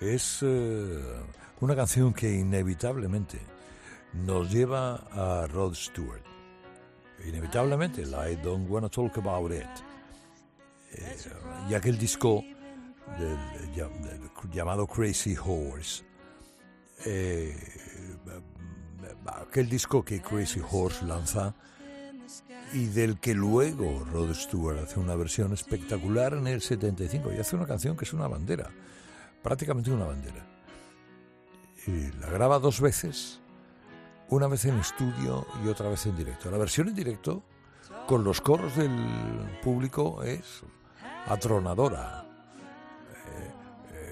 es 0.00 0.40
eh, 0.42 1.00
una 1.60 1.76
canción 1.76 2.12
que 2.12 2.28
inevitablemente 2.28 3.38
nos 4.12 4.50
lleva 4.50 4.96
a 5.12 5.46
Rod 5.46 5.76
Stewart. 5.76 6.24
Inevitablemente, 7.24 8.04
la 8.04 8.28
I 8.28 8.34
Don't 8.34 8.68
Wanna 8.68 8.88
Talk 8.88 9.18
About 9.18 9.52
It. 9.52 9.62
Eh, 10.90 11.16
y 11.70 11.74
aquel 11.74 11.96
disco 11.98 12.42
llamado 14.52 14.88
Crazy 14.88 15.36
Horse. 15.36 16.02
eh, 17.06 17.56
aquel 19.26 19.68
disco 19.68 20.04
que 20.04 20.20
Crazy 20.20 20.60
Horse 20.68 21.04
lanza 21.04 21.54
y 22.72 22.86
del 22.86 23.18
que 23.18 23.34
luego 23.34 24.04
Rod 24.12 24.32
Stewart 24.34 24.78
hace 24.78 25.00
una 25.00 25.14
versión 25.16 25.52
espectacular 25.52 26.34
en 26.34 26.46
el 26.46 26.60
75 26.60 27.32
y 27.32 27.38
hace 27.38 27.56
una 27.56 27.66
canción 27.66 27.96
que 27.96 28.04
es 28.04 28.12
una 28.12 28.28
bandera, 28.28 28.70
prácticamente 29.42 29.90
una 29.90 30.06
bandera. 30.06 30.46
Y 31.86 32.12
la 32.20 32.28
graba 32.30 32.58
dos 32.58 32.80
veces, 32.80 33.40
una 34.28 34.46
vez 34.46 34.64
en 34.66 34.78
estudio 34.78 35.46
y 35.64 35.68
otra 35.68 35.88
vez 35.88 36.06
en 36.06 36.16
directo. 36.16 36.50
La 36.50 36.58
versión 36.58 36.88
en 36.88 36.94
directo, 36.94 37.42
con 38.06 38.22
los 38.22 38.40
coros 38.40 38.76
del 38.76 38.90
público, 39.62 40.22
es 40.22 40.62
atronadora. 41.26 42.24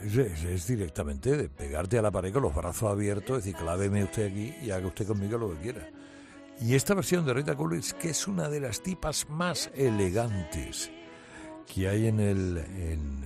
Eh, 0.03 0.07
es- 0.07 0.45
es 0.45 0.67
directamente 0.67 1.37
de 1.37 1.49
pegarte 1.49 1.99
a 1.99 2.03
la 2.03 2.11
pared 2.11 2.33
con 2.33 2.43
los 2.43 2.55
brazos 2.55 2.91
abiertos, 2.91 3.39
decir, 3.45 3.55
cláveme 3.55 4.03
usted 4.05 4.27
aquí 4.33 4.55
y 4.63 4.71
haga 4.71 4.87
usted 4.87 5.07
conmigo 5.07 5.39
lo 5.39 5.51
que 5.55 5.59
quiera. 5.61 5.89
Y 6.61 6.75
esta 6.75 6.95
versión 6.95 7.25
de 7.25 7.35
Rita 7.35 7.55
Coolidge, 7.55 7.93
que 7.95 8.11
es 8.11 8.27
una 8.27 8.49
de 8.49 8.61
las 8.61 8.83
tipas 8.83 9.29
más 9.29 9.71
elegantes 9.75 10.91
que 11.73 11.89
hay 11.89 12.09
en, 12.09 12.19
el, 12.19 12.59
en, 12.59 13.25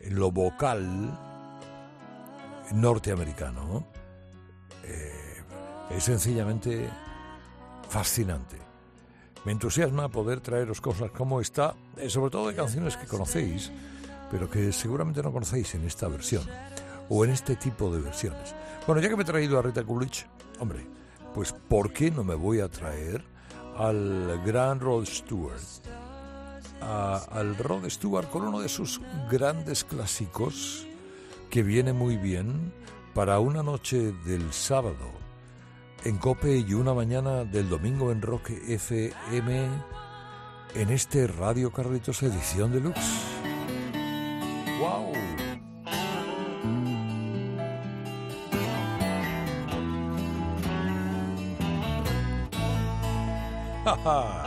eh, 0.00 0.10
lo 0.10 0.32
vocal 0.32 1.16
norteamericano, 2.72 3.86
eh, 4.82 5.42
es 5.90 6.02
sencillamente 6.02 6.88
fascinante. 7.88 8.56
Me 9.44 9.52
entusiasma 9.52 10.08
poder 10.08 10.40
traeros 10.40 10.80
cosas 10.80 11.12
como 11.12 11.40
esta, 11.40 11.76
eh, 11.96 12.10
sobre 12.10 12.30
todo 12.32 12.48
de 12.48 12.56
canciones 12.56 12.96
que 12.96 13.06
conocéis, 13.06 13.70
pero 14.32 14.50
que 14.50 14.72
seguramente 14.72 15.22
no 15.22 15.32
conocéis 15.32 15.76
en 15.76 15.84
esta 15.84 16.08
versión 16.08 16.44
o 17.08 17.24
en 17.24 17.30
este 17.30 17.54
tipo 17.54 17.94
de 17.94 18.00
versiones. 18.00 18.52
Bueno, 18.84 19.00
ya 19.00 19.08
que 19.08 19.16
me 19.16 19.22
he 19.22 19.26
traído 19.26 19.60
a 19.60 19.62
Rita 19.62 19.84
Coolidge, 19.84 20.26
hombre, 20.58 20.84
pues 21.36 21.52
¿por 21.52 21.92
qué 21.92 22.10
no 22.10 22.24
me 22.24 22.34
voy 22.34 22.60
a 22.60 22.68
traer 22.70 23.22
al 23.76 24.42
gran 24.46 24.80
Rod 24.80 25.04
Stewart? 25.04 25.60
Al 26.80 27.58
Rod 27.58 27.86
Stewart 27.90 28.30
con 28.30 28.48
uno 28.48 28.60
de 28.60 28.70
sus 28.70 29.02
grandes 29.30 29.84
clásicos 29.84 30.86
que 31.50 31.62
viene 31.62 31.92
muy 31.92 32.16
bien 32.16 32.72
para 33.12 33.38
una 33.38 33.62
noche 33.62 34.14
del 34.24 34.50
sábado 34.50 35.12
en 36.04 36.16
Cope 36.16 36.56
y 36.56 36.72
una 36.72 36.94
mañana 36.94 37.44
del 37.44 37.68
domingo 37.68 38.10
en 38.12 38.22
Rock 38.22 38.48
FM 38.66 39.68
en 40.74 40.88
este 40.88 41.26
Radio 41.26 41.70
Carlitos 41.70 42.22
edición 42.22 42.72
deluxe. 42.72 43.02
¡Wow! 44.80 45.25
I 54.06 54.45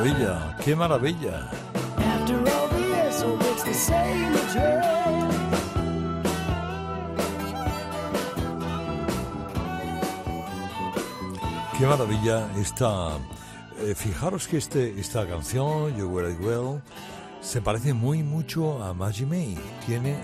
maravilla, 0.00 0.56
qué 0.64 0.74
maravilla. 0.76 1.50
Address. 1.98 3.24
Qué 11.78 11.86
maravilla 11.86 12.48
esta. 12.58 13.18
eh, 13.78 13.94
fijaros 13.94 14.48
que 14.48 14.56
este, 14.56 14.98
esta 14.98 15.26
canción, 15.26 15.94
You 15.96 16.08
Were 16.08 16.32
It 16.32 16.40
Well, 16.40 16.80
se 17.42 17.60
parece 17.60 17.92
muy 17.92 18.22
mucho 18.22 18.82
a 18.82 18.94
Maggie 18.94 19.26
May. 19.26 19.58
Tiene 19.86 20.16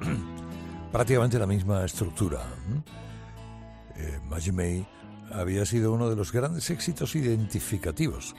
prácticamente 0.92 1.38
la 1.38 1.46
misma 1.46 1.84
estructura. 1.84 2.42
Eh, 3.96 4.18
Maggie 4.28 4.52
May 4.52 4.86
había 5.32 5.64
sido 5.66 5.92
uno 5.92 6.10
de 6.10 6.16
los 6.16 6.32
grandes 6.32 6.68
éxitos 6.70 7.14
identificativos 7.14 8.34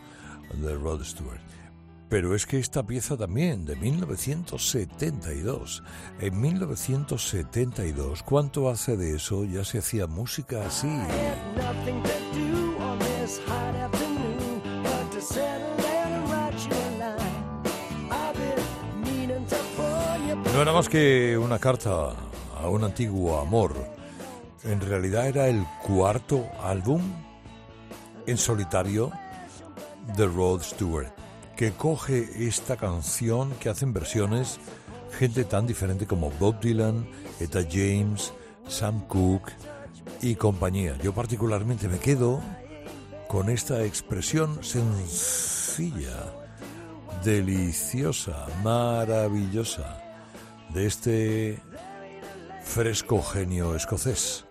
de 0.53 0.75
Rod 0.75 1.03
Stewart. 1.03 1.41
Pero 2.11 2.35
es 2.35 2.45
que 2.45 2.59
esta 2.59 2.83
pieza 2.83 3.15
también, 3.15 3.65
de 3.65 3.77
1972, 3.77 5.81
en 6.19 6.41
1972, 6.41 8.21
¿cuánto 8.23 8.69
hace 8.69 8.97
de 8.97 9.15
eso? 9.15 9.45
Ya 9.45 9.63
se 9.63 9.77
hacía 9.77 10.07
música 10.07 10.65
así. 10.65 10.89
No 20.53 20.61
era 20.61 20.73
más 20.73 20.89
que 20.89 21.37
una 21.37 21.59
carta 21.59 22.09
a 22.61 22.67
un 22.67 22.83
antiguo 22.83 23.39
amor. 23.39 23.73
En 24.65 24.81
realidad 24.81 25.27
era 25.27 25.47
el 25.47 25.65
cuarto 25.81 26.45
álbum 26.61 27.01
en 28.27 28.37
solitario 28.37 29.13
de 30.15 30.27
Rod 30.27 30.61
Stewart, 30.61 31.11
que 31.55 31.71
coge 31.71 32.47
esta 32.47 32.77
canción 32.77 33.51
que 33.59 33.69
hacen 33.69 33.93
versiones 33.93 34.59
gente 35.17 35.43
tan 35.43 35.67
diferente 35.67 36.07
como 36.07 36.31
Bob 36.31 36.59
Dylan, 36.59 37.07
Etta 37.39 37.61
James, 37.69 38.33
Sam 38.67 39.01
Cooke 39.07 39.51
y 40.21 40.35
compañía. 40.35 40.97
Yo 41.03 41.13
particularmente 41.13 41.87
me 41.87 41.99
quedo 41.99 42.41
con 43.27 43.49
esta 43.49 43.83
expresión 43.83 44.63
sencilla, 44.63 46.33
deliciosa, 47.23 48.47
maravillosa 48.63 50.01
de 50.73 50.85
este 50.85 51.59
fresco 52.63 53.21
genio 53.21 53.75
escocés 53.75 54.45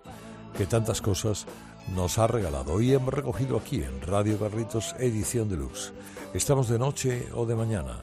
que 0.56 0.66
tantas 0.66 1.00
cosas 1.00 1.46
nos 1.90 2.18
ha 2.18 2.26
regalado. 2.26 2.74
Hoy 2.74 2.92
hemos 2.92 3.12
recogido 3.12 3.56
aquí 3.56 3.82
en 3.82 4.00
Radio 4.02 4.38
Carritos 4.38 4.94
Edición 4.98 5.48
Deluxe. 5.48 5.92
Estamos 6.34 6.68
de 6.68 6.78
noche 6.78 7.28
o 7.34 7.46
de 7.46 7.56
mañana, 7.56 8.00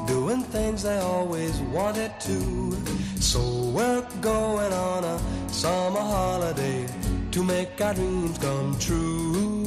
doing 0.07 0.43
things 0.43 0.85
they 0.85 0.99
always 0.99 1.59
wanted 1.73 2.13
to. 2.21 2.73
So 3.21 3.41
we're 3.75 4.07
going 4.21 4.73
on 4.73 5.03
a 5.03 5.19
summer 5.49 5.99
holiday 5.99 6.87
to 7.33 7.43
make 7.43 7.81
our 7.81 7.95
dreams 7.95 8.39
come 8.39 8.79
true. 8.79 9.60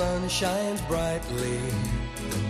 Sun 0.00 0.26
shines 0.30 0.80
brightly. 0.92 1.60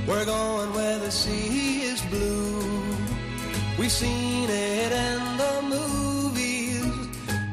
We're 0.07 0.25
going 0.25 0.73
where 0.73 0.99
the 1.01 1.11
sea 1.11 1.83
is 1.83 2.01
blue. 2.03 2.95
We've 3.77 3.91
seen 3.91 4.49
it 4.49 4.93
in 5.09 5.21
the 5.43 5.55
movies. 5.75 6.87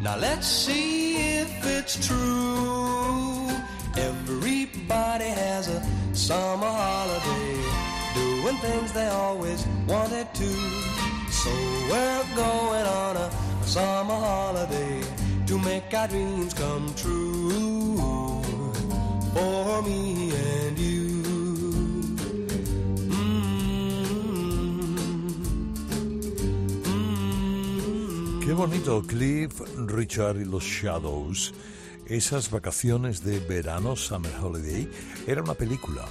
Now 0.04 0.18
let's 0.18 0.46
see 0.46 1.40
if 1.42 1.52
it's 1.66 1.96
true. 2.08 3.50
Everybody 4.10 5.30
has 5.44 5.68
a 5.68 5.80
summer 6.14 6.74
holiday, 6.84 7.54
doing 8.14 8.58
things 8.68 8.94
they 8.94 9.08
always 9.08 9.66
wanted 9.88 10.28
to. 10.42 10.52
So 11.42 11.52
we're 11.92 12.28
going 12.36 12.86
on 13.02 13.18
a 13.18 13.32
summer 13.64 14.20
holiday 14.30 15.02
to 15.48 15.58
make 15.58 15.92
our 15.92 16.08
dreams 16.08 16.54
come 16.54 16.94
true. 16.94 17.97
For 19.34 19.82
me 19.84 20.32
and 20.32 20.78
you. 20.78 21.24
Mm. 26.84 28.40
Qué 28.46 28.54
bonito, 28.54 29.04
Cliff 29.08 29.62
Richard 29.88 30.38
y 30.38 30.46
los 30.46 30.64
Shadows. 30.64 31.54
Esas 32.08 32.50
vacaciones 32.50 33.24
de 33.24 33.40
verano, 33.40 33.96
Summer 33.96 34.34
Holiday, 34.42 34.90
era 35.28 35.42
una 35.42 35.56
película 35.56 36.06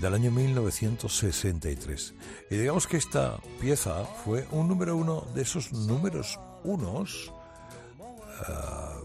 del 0.00 0.14
año 0.14 0.30
1963. 0.30 2.14
Y 2.50 2.56
digamos 2.56 2.86
que 2.86 2.96
esta 2.96 3.38
pieza 3.60 4.04
fue 4.24 4.46
un 4.50 4.68
número 4.68 4.96
uno 4.96 5.26
de 5.34 5.42
esos 5.42 5.72
números 5.72 6.38
unos 6.64 7.32
ah, 8.46 9.00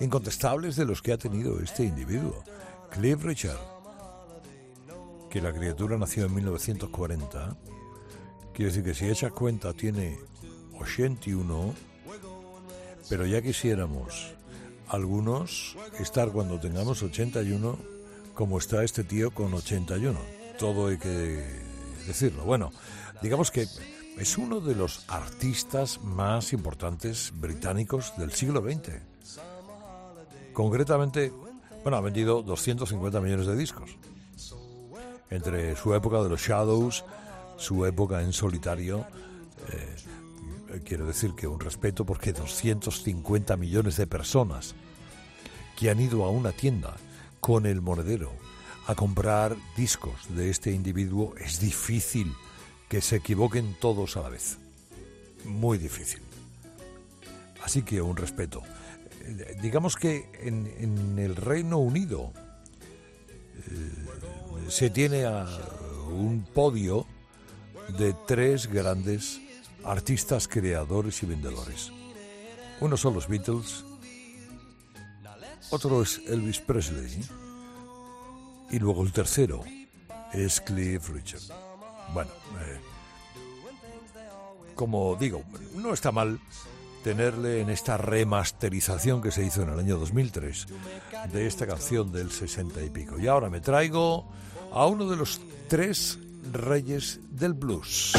incontestables 0.00 0.76
de 0.76 0.84
los 0.84 1.02
que 1.02 1.12
ha 1.12 1.18
tenido 1.18 1.60
este 1.60 1.84
individuo, 1.84 2.42
Cliff 2.90 3.22
Richard, 3.22 3.58
que 5.30 5.40
la 5.40 5.52
criatura 5.52 5.96
nació 5.96 6.26
en 6.26 6.34
1940. 6.34 7.56
Quiere 8.52 8.70
decir 8.70 8.84
que 8.84 8.94
si 8.94 9.08
echas 9.08 9.32
cuenta 9.32 9.72
tiene 9.72 10.18
81, 10.78 11.74
pero 13.08 13.26
ya 13.26 13.40
quisiéramos 13.40 14.34
algunos 14.88 15.76
estar 15.98 16.30
cuando 16.30 16.58
tengamos 16.58 17.02
81 17.02 17.78
como 18.34 18.58
está 18.58 18.82
este 18.82 19.04
tío 19.04 19.30
con 19.30 19.54
81. 19.54 20.18
Todo 20.58 20.88
hay 20.88 20.98
que 20.98 21.44
decirlo. 22.06 22.44
Bueno, 22.44 22.72
digamos 23.22 23.50
que 23.50 23.66
es 24.18 24.38
uno 24.38 24.60
de 24.60 24.74
los 24.74 25.04
artistas 25.08 26.00
más 26.02 26.52
importantes 26.52 27.32
británicos 27.34 28.12
del 28.16 28.32
siglo 28.32 28.60
XX. 28.60 29.00
Concretamente, 30.52 31.32
bueno, 31.82 31.96
ha 31.96 32.00
vendido 32.00 32.42
250 32.42 33.20
millones 33.20 33.46
de 33.46 33.56
discos. 33.56 33.90
entre 35.30 35.76
su 35.76 35.94
época 35.94 36.20
de 36.22 36.28
los 36.28 36.40
Shadows, 36.40 37.04
su 37.56 37.86
época 37.86 38.22
en 38.22 38.32
solitario. 38.32 39.06
eh, 39.72 40.80
quiero 40.84 41.06
decir 41.06 41.34
que 41.34 41.46
un 41.46 41.60
respeto 41.60 42.04
porque 42.04 42.32
250 42.32 43.56
millones 43.56 43.96
de 43.96 44.06
personas 44.06 44.74
que 45.76 45.90
han 45.90 46.00
ido 46.00 46.24
a 46.24 46.30
una 46.30 46.52
tienda 46.52 46.96
con 47.40 47.66
el 47.66 47.80
monedero 47.80 48.30
a 48.86 48.94
comprar 48.94 49.56
discos 49.76 50.14
de 50.30 50.50
este 50.50 50.72
individuo, 50.72 51.34
es 51.38 51.60
difícil 51.60 52.34
que 52.88 53.00
se 53.00 53.16
equivoquen 53.16 53.76
todos 53.80 54.16
a 54.16 54.22
la 54.22 54.30
vez. 54.30 54.58
Muy 55.44 55.78
difícil. 55.78 56.20
Así 57.62 57.82
que 57.82 58.02
un 58.02 58.16
respeto. 58.16 58.62
Digamos 59.62 59.96
que 59.96 60.28
en, 60.42 61.18
el 61.18 61.36
Reino 61.36 61.78
Unido 61.78 62.32
eh, 63.56 64.70
se 64.70 64.90
tiene 64.90 65.24
a 65.24 65.46
un 66.10 66.44
podio 66.52 67.06
de 67.98 68.14
tres 68.26 68.66
grandes 68.66 69.40
artistas, 69.84 70.48
creadores 70.48 71.22
y 71.22 71.26
vendedores. 71.26 71.92
Uno 72.80 72.96
son 72.96 73.14
los 73.14 73.28
Beatles, 73.28 73.84
otro 75.70 76.02
es 76.02 76.20
Elvis 76.26 76.58
Presley 76.58 77.24
y 78.70 78.78
luego 78.78 79.02
el 79.04 79.12
tercero 79.12 79.62
es 80.32 80.60
Cliff 80.60 81.08
Richard. 81.10 81.42
Bueno, 82.12 82.30
eh, 82.60 82.80
como 84.74 85.14
digo, 85.16 85.44
no 85.74 85.92
está 85.92 86.10
mal 86.10 86.40
tenerle 87.02 87.60
en 87.60 87.70
esta 87.70 87.96
remasterización 87.96 89.22
que 89.22 89.30
se 89.30 89.44
hizo 89.44 89.62
en 89.62 89.70
el 89.70 89.78
año 89.78 89.98
2003 89.98 90.66
de 91.32 91.46
esta 91.46 91.66
canción 91.66 92.12
del 92.12 92.30
60 92.30 92.82
y 92.82 92.90
pico. 92.90 93.18
Y 93.18 93.26
ahora 93.26 93.50
me 93.50 93.60
traigo 93.60 94.26
a 94.72 94.86
uno 94.86 95.08
de 95.08 95.16
los 95.16 95.40
tres 95.68 96.18
reyes 96.52 97.20
del 97.30 97.54
blues. 97.54 98.12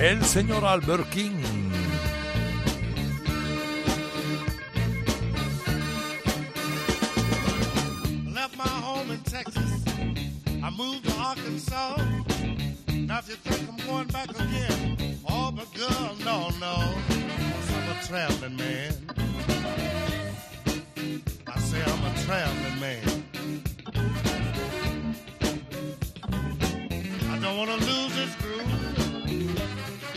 El 0.00 0.24
señor 0.24 0.64
Albert 0.64 1.08
King. 1.10 1.42
left 8.42 8.58
my 8.58 8.64
home 8.64 9.10
in 9.12 9.20
Texas. 9.20 9.84
I 10.62 10.70
moved 10.70 11.04
to 11.04 11.12
Arkansas. 11.16 12.22
Now 13.12 13.18
if 13.18 13.28
you 13.28 13.34
think 13.34 13.68
I'm 13.68 13.76
going 13.86 14.08
back 14.08 14.30
again, 14.30 15.18
oh, 15.28 15.52
but 15.52 15.70
girl, 15.74 16.16
no, 16.24 16.48
no. 16.58 16.94
I'm 17.10 17.90
a 17.90 18.02
traveling 18.06 18.56
man. 18.56 18.94
I 21.46 21.58
say 21.58 21.82
I'm 21.84 22.04
a 22.06 22.14
traveling 22.24 22.80
man. 22.80 23.24
I 27.28 27.38
don't 27.38 27.58
want 27.58 27.68
to 27.68 27.76
lose 27.84 28.16
this 28.16 28.34
groove. 28.36 28.72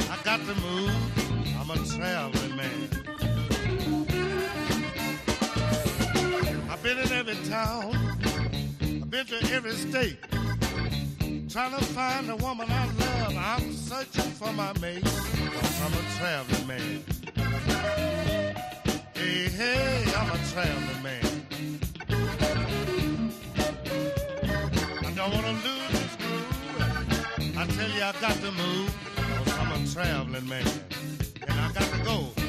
I 0.09 0.17
got 0.23 0.39
to 0.39 0.55
move. 0.61 0.95
I'm 1.59 1.69
a 1.71 1.77
traveling 1.97 2.55
man. 2.55 2.89
I've 6.69 6.81
been 6.81 6.97
in 6.99 7.11
every 7.11 7.35
town. 7.49 7.93
I've 8.81 9.11
been 9.11 9.25
to 9.25 9.53
every 9.53 9.73
state. 9.73 10.34
Trying 11.55 11.71
to 11.71 11.85
find 11.85 12.27
the 12.27 12.35
woman 12.35 12.67
I 12.69 12.85
love. 12.85 13.33
I'm 13.37 13.71
searching 13.71 14.29
for 14.31 14.51
my 14.51 14.73
mate. 14.81 15.01
I'm 15.05 15.93
a 15.93 16.03
traveling 16.17 16.67
man. 16.67 17.01
Hey, 19.13 19.47
hey, 19.47 20.03
I'm 20.17 20.31
a 20.31 20.37
traveling 20.51 21.01
man. 21.01 21.47
I 24.99 25.11
don't 25.15 25.31
want 25.31 25.45
to 25.45 25.53
lose 25.53 25.91
this 25.91 26.15
groove. 26.17 27.57
I 27.57 27.65
tell 27.67 27.89
you, 27.89 28.03
I 28.03 28.11
got 28.19 28.35
to 28.35 28.51
move. 28.51 28.93
Cause 29.15 29.57
I'm 29.57 29.81
a 29.81 29.87
traveling 29.87 30.49
man. 30.49 30.67
And 31.47 31.57
I 31.57 31.71
got 31.71 31.89
to 31.89 32.03
go. 32.03 32.44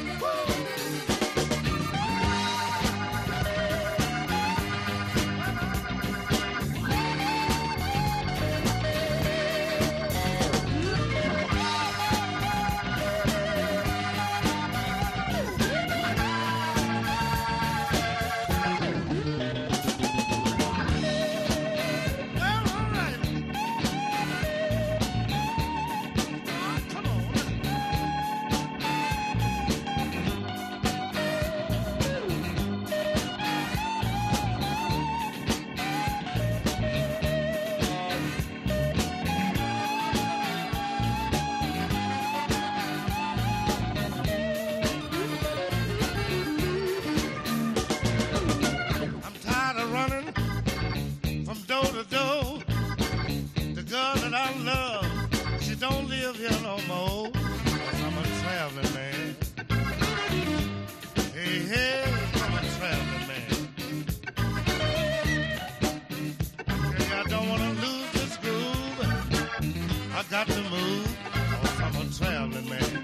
Got 70.37 70.47
to 70.49 70.61
move. 70.69 71.17
Cause 71.63 71.81
I'm 71.81 71.95
a 71.95 72.05
traveling 72.13 72.69
man. 72.69 73.03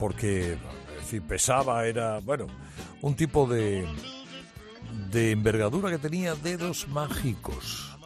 porque 0.00 0.58
en 1.12 1.22
pesaba, 1.22 1.86
era, 1.86 2.18
bueno, 2.20 2.46
un 3.02 3.14
tipo 3.14 3.46
de, 3.46 3.86
de 5.10 5.32
envergadura 5.32 5.90
que 5.90 5.98
tenía 5.98 6.34
dedos 6.34 6.88
mágicos, 6.88 7.96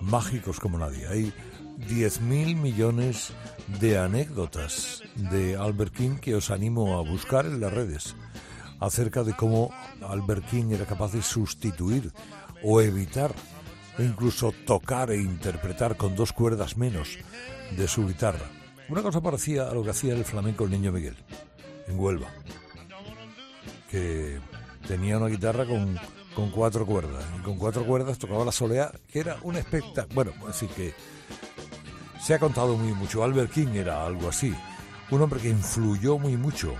mágicos 0.00 0.60
como 0.60 0.78
nadie. 0.78 1.06
Hay 1.08 1.32
10.000 1.88 2.56
millones 2.56 3.32
de 3.80 3.98
anécdotas 3.98 5.02
de 5.16 5.56
Albert 5.56 5.94
King 5.94 6.16
que 6.20 6.34
os 6.34 6.50
animo 6.50 6.98
a 6.98 7.02
buscar 7.02 7.46
en 7.46 7.60
las 7.60 7.72
redes 7.72 8.14
acerca 8.80 9.24
de 9.24 9.34
cómo 9.34 9.70
Albert 10.06 10.44
King 10.50 10.72
era 10.72 10.86
capaz 10.86 11.12
de 11.12 11.22
sustituir 11.22 12.12
o 12.62 12.80
evitar 12.80 13.34
incluso 13.98 14.52
tocar 14.66 15.10
e 15.10 15.20
interpretar 15.20 15.96
con 15.96 16.16
dos 16.16 16.32
cuerdas 16.32 16.76
menos 16.76 17.18
de 17.76 17.88
su 17.88 18.06
guitarra. 18.06 18.59
Una 18.90 19.02
cosa 19.02 19.20
parecía 19.20 19.68
a 19.70 19.72
lo 19.74 19.84
que 19.84 19.90
hacía 19.90 20.14
el 20.14 20.24
flamenco 20.24 20.64
el 20.64 20.70
niño 20.72 20.90
Miguel 20.90 21.16
en 21.86 21.98
Huelva, 21.98 22.26
que 23.88 24.40
tenía 24.88 25.16
una 25.16 25.28
guitarra 25.28 25.64
con, 25.64 25.96
con 26.34 26.50
cuatro 26.50 26.84
cuerdas 26.84 27.24
y 27.38 27.42
con 27.42 27.56
cuatro 27.56 27.84
cuerdas 27.86 28.18
tocaba 28.18 28.44
la 28.44 28.50
soleá, 28.50 28.90
que 29.06 29.20
era 29.20 29.36
un 29.42 29.54
espectáculo. 29.56 30.14
Bueno, 30.14 30.32
así 30.48 30.66
que 30.66 30.92
Se 32.20 32.34
ha 32.34 32.38
contado 32.38 32.76
muy 32.76 32.92
mucho. 32.92 33.24
Albert 33.24 33.52
King 33.52 33.74
era 33.74 34.04
algo 34.04 34.28
así. 34.28 34.54
Un 35.10 35.22
hombre 35.22 35.40
que 35.40 35.48
influyó 35.48 36.18
muy 36.18 36.36
mucho 36.36 36.74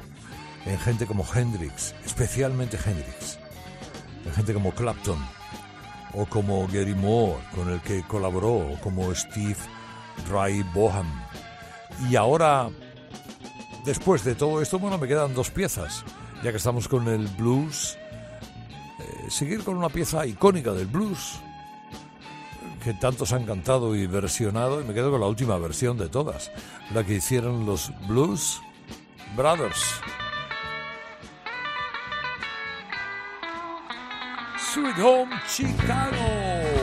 en 0.67 0.79
gente 0.79 1.07
como 1.07 1.25
Hendrix, 1.33 1.95
especialmente 2.05 2.77
Hendrix. 2.85 3.39
En 4.27 4.33
gente 4.35 4.53
como 4.53 4.73
Clapton 4.73 5.19
o 6.13 6.27
como 6.27 6.67
Gary 6.67 6.95
Moore, 6.95 7.41
con 7.55 7.71
el 7.71 7.81
que 7.81 8.03
colaboró, 8.03 8.73
o 8.73 8.81
como 8.81 9.15
Steve 9.15 9.57
Ray 10.29 10.63
Boham. 10.75 11.07
Y 12.09 12.17
ahora, 12.17 12.69
después 13.85 14.25
de 14.25 14.35
todo 14.35 14.63
esto, 14.63 14.79
bueno, 14.79 14.99
me 14.99 15.07
quedan 15.07 15.35
dos 15.35 15.51
piezas, 15.51 16.05
ya 16.43 16.51
que 16.51 16.57
estamos 16.57 16.89
con 16.89 17.09
el 17.09 17.29
blues. 17.29 17.97
eh, 18.99 19.31
seguir 19.31 19.63
con 19.65 19.77
una 19.77 19.89
pieza 19.89 20.27
icónica 20.27 20.73
del 20.73 20.87
blues, 20.87 21.39
que 22.83 22.95
tantos 22.95 23.33
han 23.33 23.45
cantado 23.45 23.95
y 23.95 24.07
versionado, 24.07 24.81
y 24.81 24.85
me 24.85 24.95
quedo 24.95 25.11
con 25.11 25.21
la 25.21 25.27
última 25.27 25.59
versión 25.59 25.99
de 25.99 26.09
todas, 26.09 26.51
la 26.95 27.05
que 27.05 27.15
hicieron 27.15 27.67
los 27.67 27.93
Blues 28.09 28.61
Brothers. 29.37 30.01
Sweet 34.73 34.99
Home 34.99 35.37
Chicago. 35.47 36.80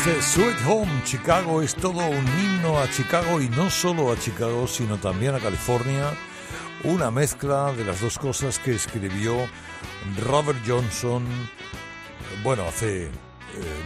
Sweet 0.00 0.56
Home 0.66 1.02
Chicago 1.04 1.60
es 1.60 1.74
todo 1.74 2.06
un 2.08 2.26
himno 2.38 2.78
a 2.78 2.88
Chicago 2.90 3.38
y 3.38 3.50
no 3.50 3.68
solo 3.68 4.10
a 4.10 4.18
Chicago, 4.18 4.66
sino 4.66 4.96
también 4.96 5.34
a 5.34 5.40
California. 5.40 6.14
Una 6.84 7.10
mezcla 7.10 7.70
de 7.72 7.84
las 7.84 8.00
dos 8.00 8.18
cosas 8.18 8.58
que 8.58 8.74
escribió 8.74 9.36
Robert 10.24 10.58
Johnson, 10.66 11.26
bueno, 12.42 12.64
hace 12.66 13.04
eh, 13.04 13.10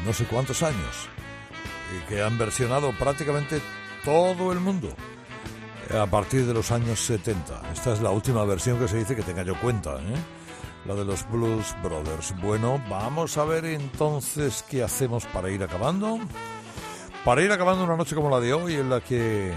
no 0.07 0.13
sé 0.13 0.25
cuántos 0.27 0.63
años, 0.63 1.09
y 1.97 2.09
que 2.09 2.23
han 2.23 2.39
versionado 2.39 2.97
prácticamente 2.97 3.61
todo 4.05 4.53
el 4.53 4.61
mundo 4.61 4.95
eh, 5.91 5.99
a 5.99 6.07
partir 6.07 6.47
de 6.47 6.55
los 6.55 6.71
años 6.71 7.01
70. 7.01 7.73
Esta 7.73 7.93
es 7.93 8.01
la 8.01 8.11
última 8.11 8.45
versión 8.45 8.79
que 8.79 8.87
se 8.87 8.99
dice 8.99 9.17
que 9.17 9.23
tenga 9.23 9.43
yo 9.43 9.59
cuenta, 9.61 9.97
¿eh? 9.97 10.44
La 10.85 10.95
de 10.95 11.05
los 11.05 11.29
Blues 11.31 11.75
Brothers. 11.83 12.35
Bueno, 12.41 12.83
vamos 12.89 13.37
a 13.39 13.45
ver 13.45 13.65
entonces 13.65 14.65
qué 14.69 14.83
hacemos 14.83 15.25
para 15.27 15.51
ir 15.51 15.63
acabando. 15.63 16.19
Para 17.25 17.43
ir 17.43 17.51
acabando 17.53 17.85
una 17.85 17.97
noche 17.97 18.15
como 18.15 18.29
la 18.29 18.41
de 18.41 18.53
hoy, 18.53 18.75
en 18.75 18.91
la 18.91 19.01
que 19.01 19.53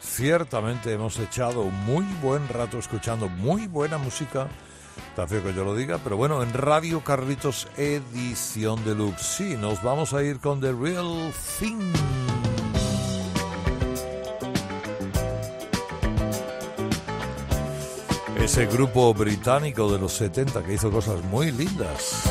ciertamente 0.00 0.92
hemos 0.92 1.18
echado 1.18 1.64
muy 1.64 2.04
buen 2.22 2.46
rato 2.48 2.78
escuchando 2.78 3.28
muy 3.28 3.66
buena 3.66 3.98
música. 3.98 4.48
Está 5.08 5.26
feo 5.26 5.42
que 5.42 5.54
yo 5.54 5.64
lo 5.64 5.74
diga, 5.74 5.98
pero 6.02 6.16
bueno, 6.16 6.42
en 6.42 6.52
Radio 6.52 7.02
Carlitos 7.02 7.68
Edición 7.76 8.84
Deluxe. 8.84 9.22
Sí, 9.22 9.56
nos 9.56 9.82
vamos 9.82 10.12
a 10.12 10.22
ir 10.22 10.40
con 10.40 10.60
The 10.60 10.72
Real 10.72 11.32
Thing. 11.58 11.92
Ese 18.44 18.66
grupo 18.66 19.14
británico 19.14 19.90
de 19.90 19.98
los 19.98 20.12
70 20.12 20.62
que 20.64 20.74
hizo 20.74 20.90
cosas 20.90 21.24
muy 21.24 21.50
lindas. 21.50 22.24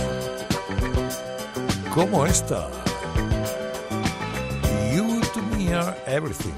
Como 1.91 2.23
esta. 2.27 2.69
You 4.95 5.19
to 5.33 5.41
me 5.57 5.73
are 5.73 5.95
everything. 6.05 6.53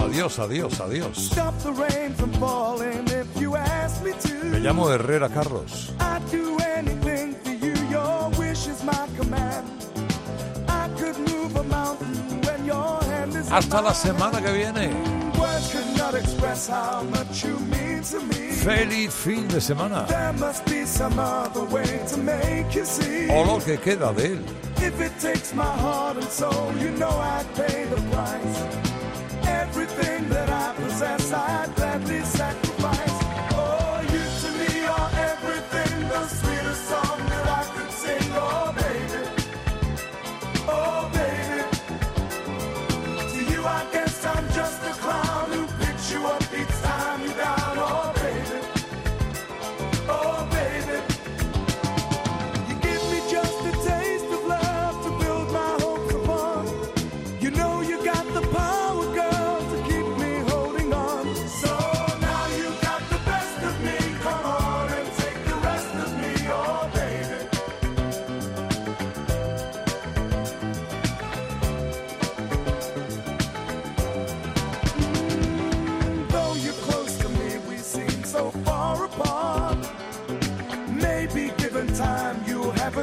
Adiós, 0.00 0.38
adiós, 0.40 0.80
adiós. 0.80 1.30
Me 4.50 4.58
llamo 4.58 4.90
Herrera 4.90 5.28
Carlos. 5.28 5.94
Hasta 13.50 13.80
la 13.80 13.94
semana 13.94 14.40
que 14.42 14.52
viene. 14.52 14.90
Feliz 18.62 19.14
fin 19.14 19.48
de 19.48 19.60
semana. 19.60 20.06
O 23.30 23.44
lo 23.44 23.58
que 23.58 23.78
queda 23.78 24.12
de 24.12 24.26
él. 24.26 24.44
Everything 29.48 30.28
that 30.28 30.48
I 30.50 30.74
possess, 30.76 31.32
I'd 31.32 31.74
gladly 31.74 32.20
sacrifice. 32.24 32.67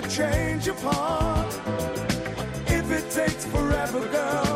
change 0.09 0.67
your 0.67 0.75
part 0.75 1.53
if 2.67 2.91
it 2.91 3.09
takes 3.09 3.45
forever, 3.45 4.07
girl. 4.07 4.54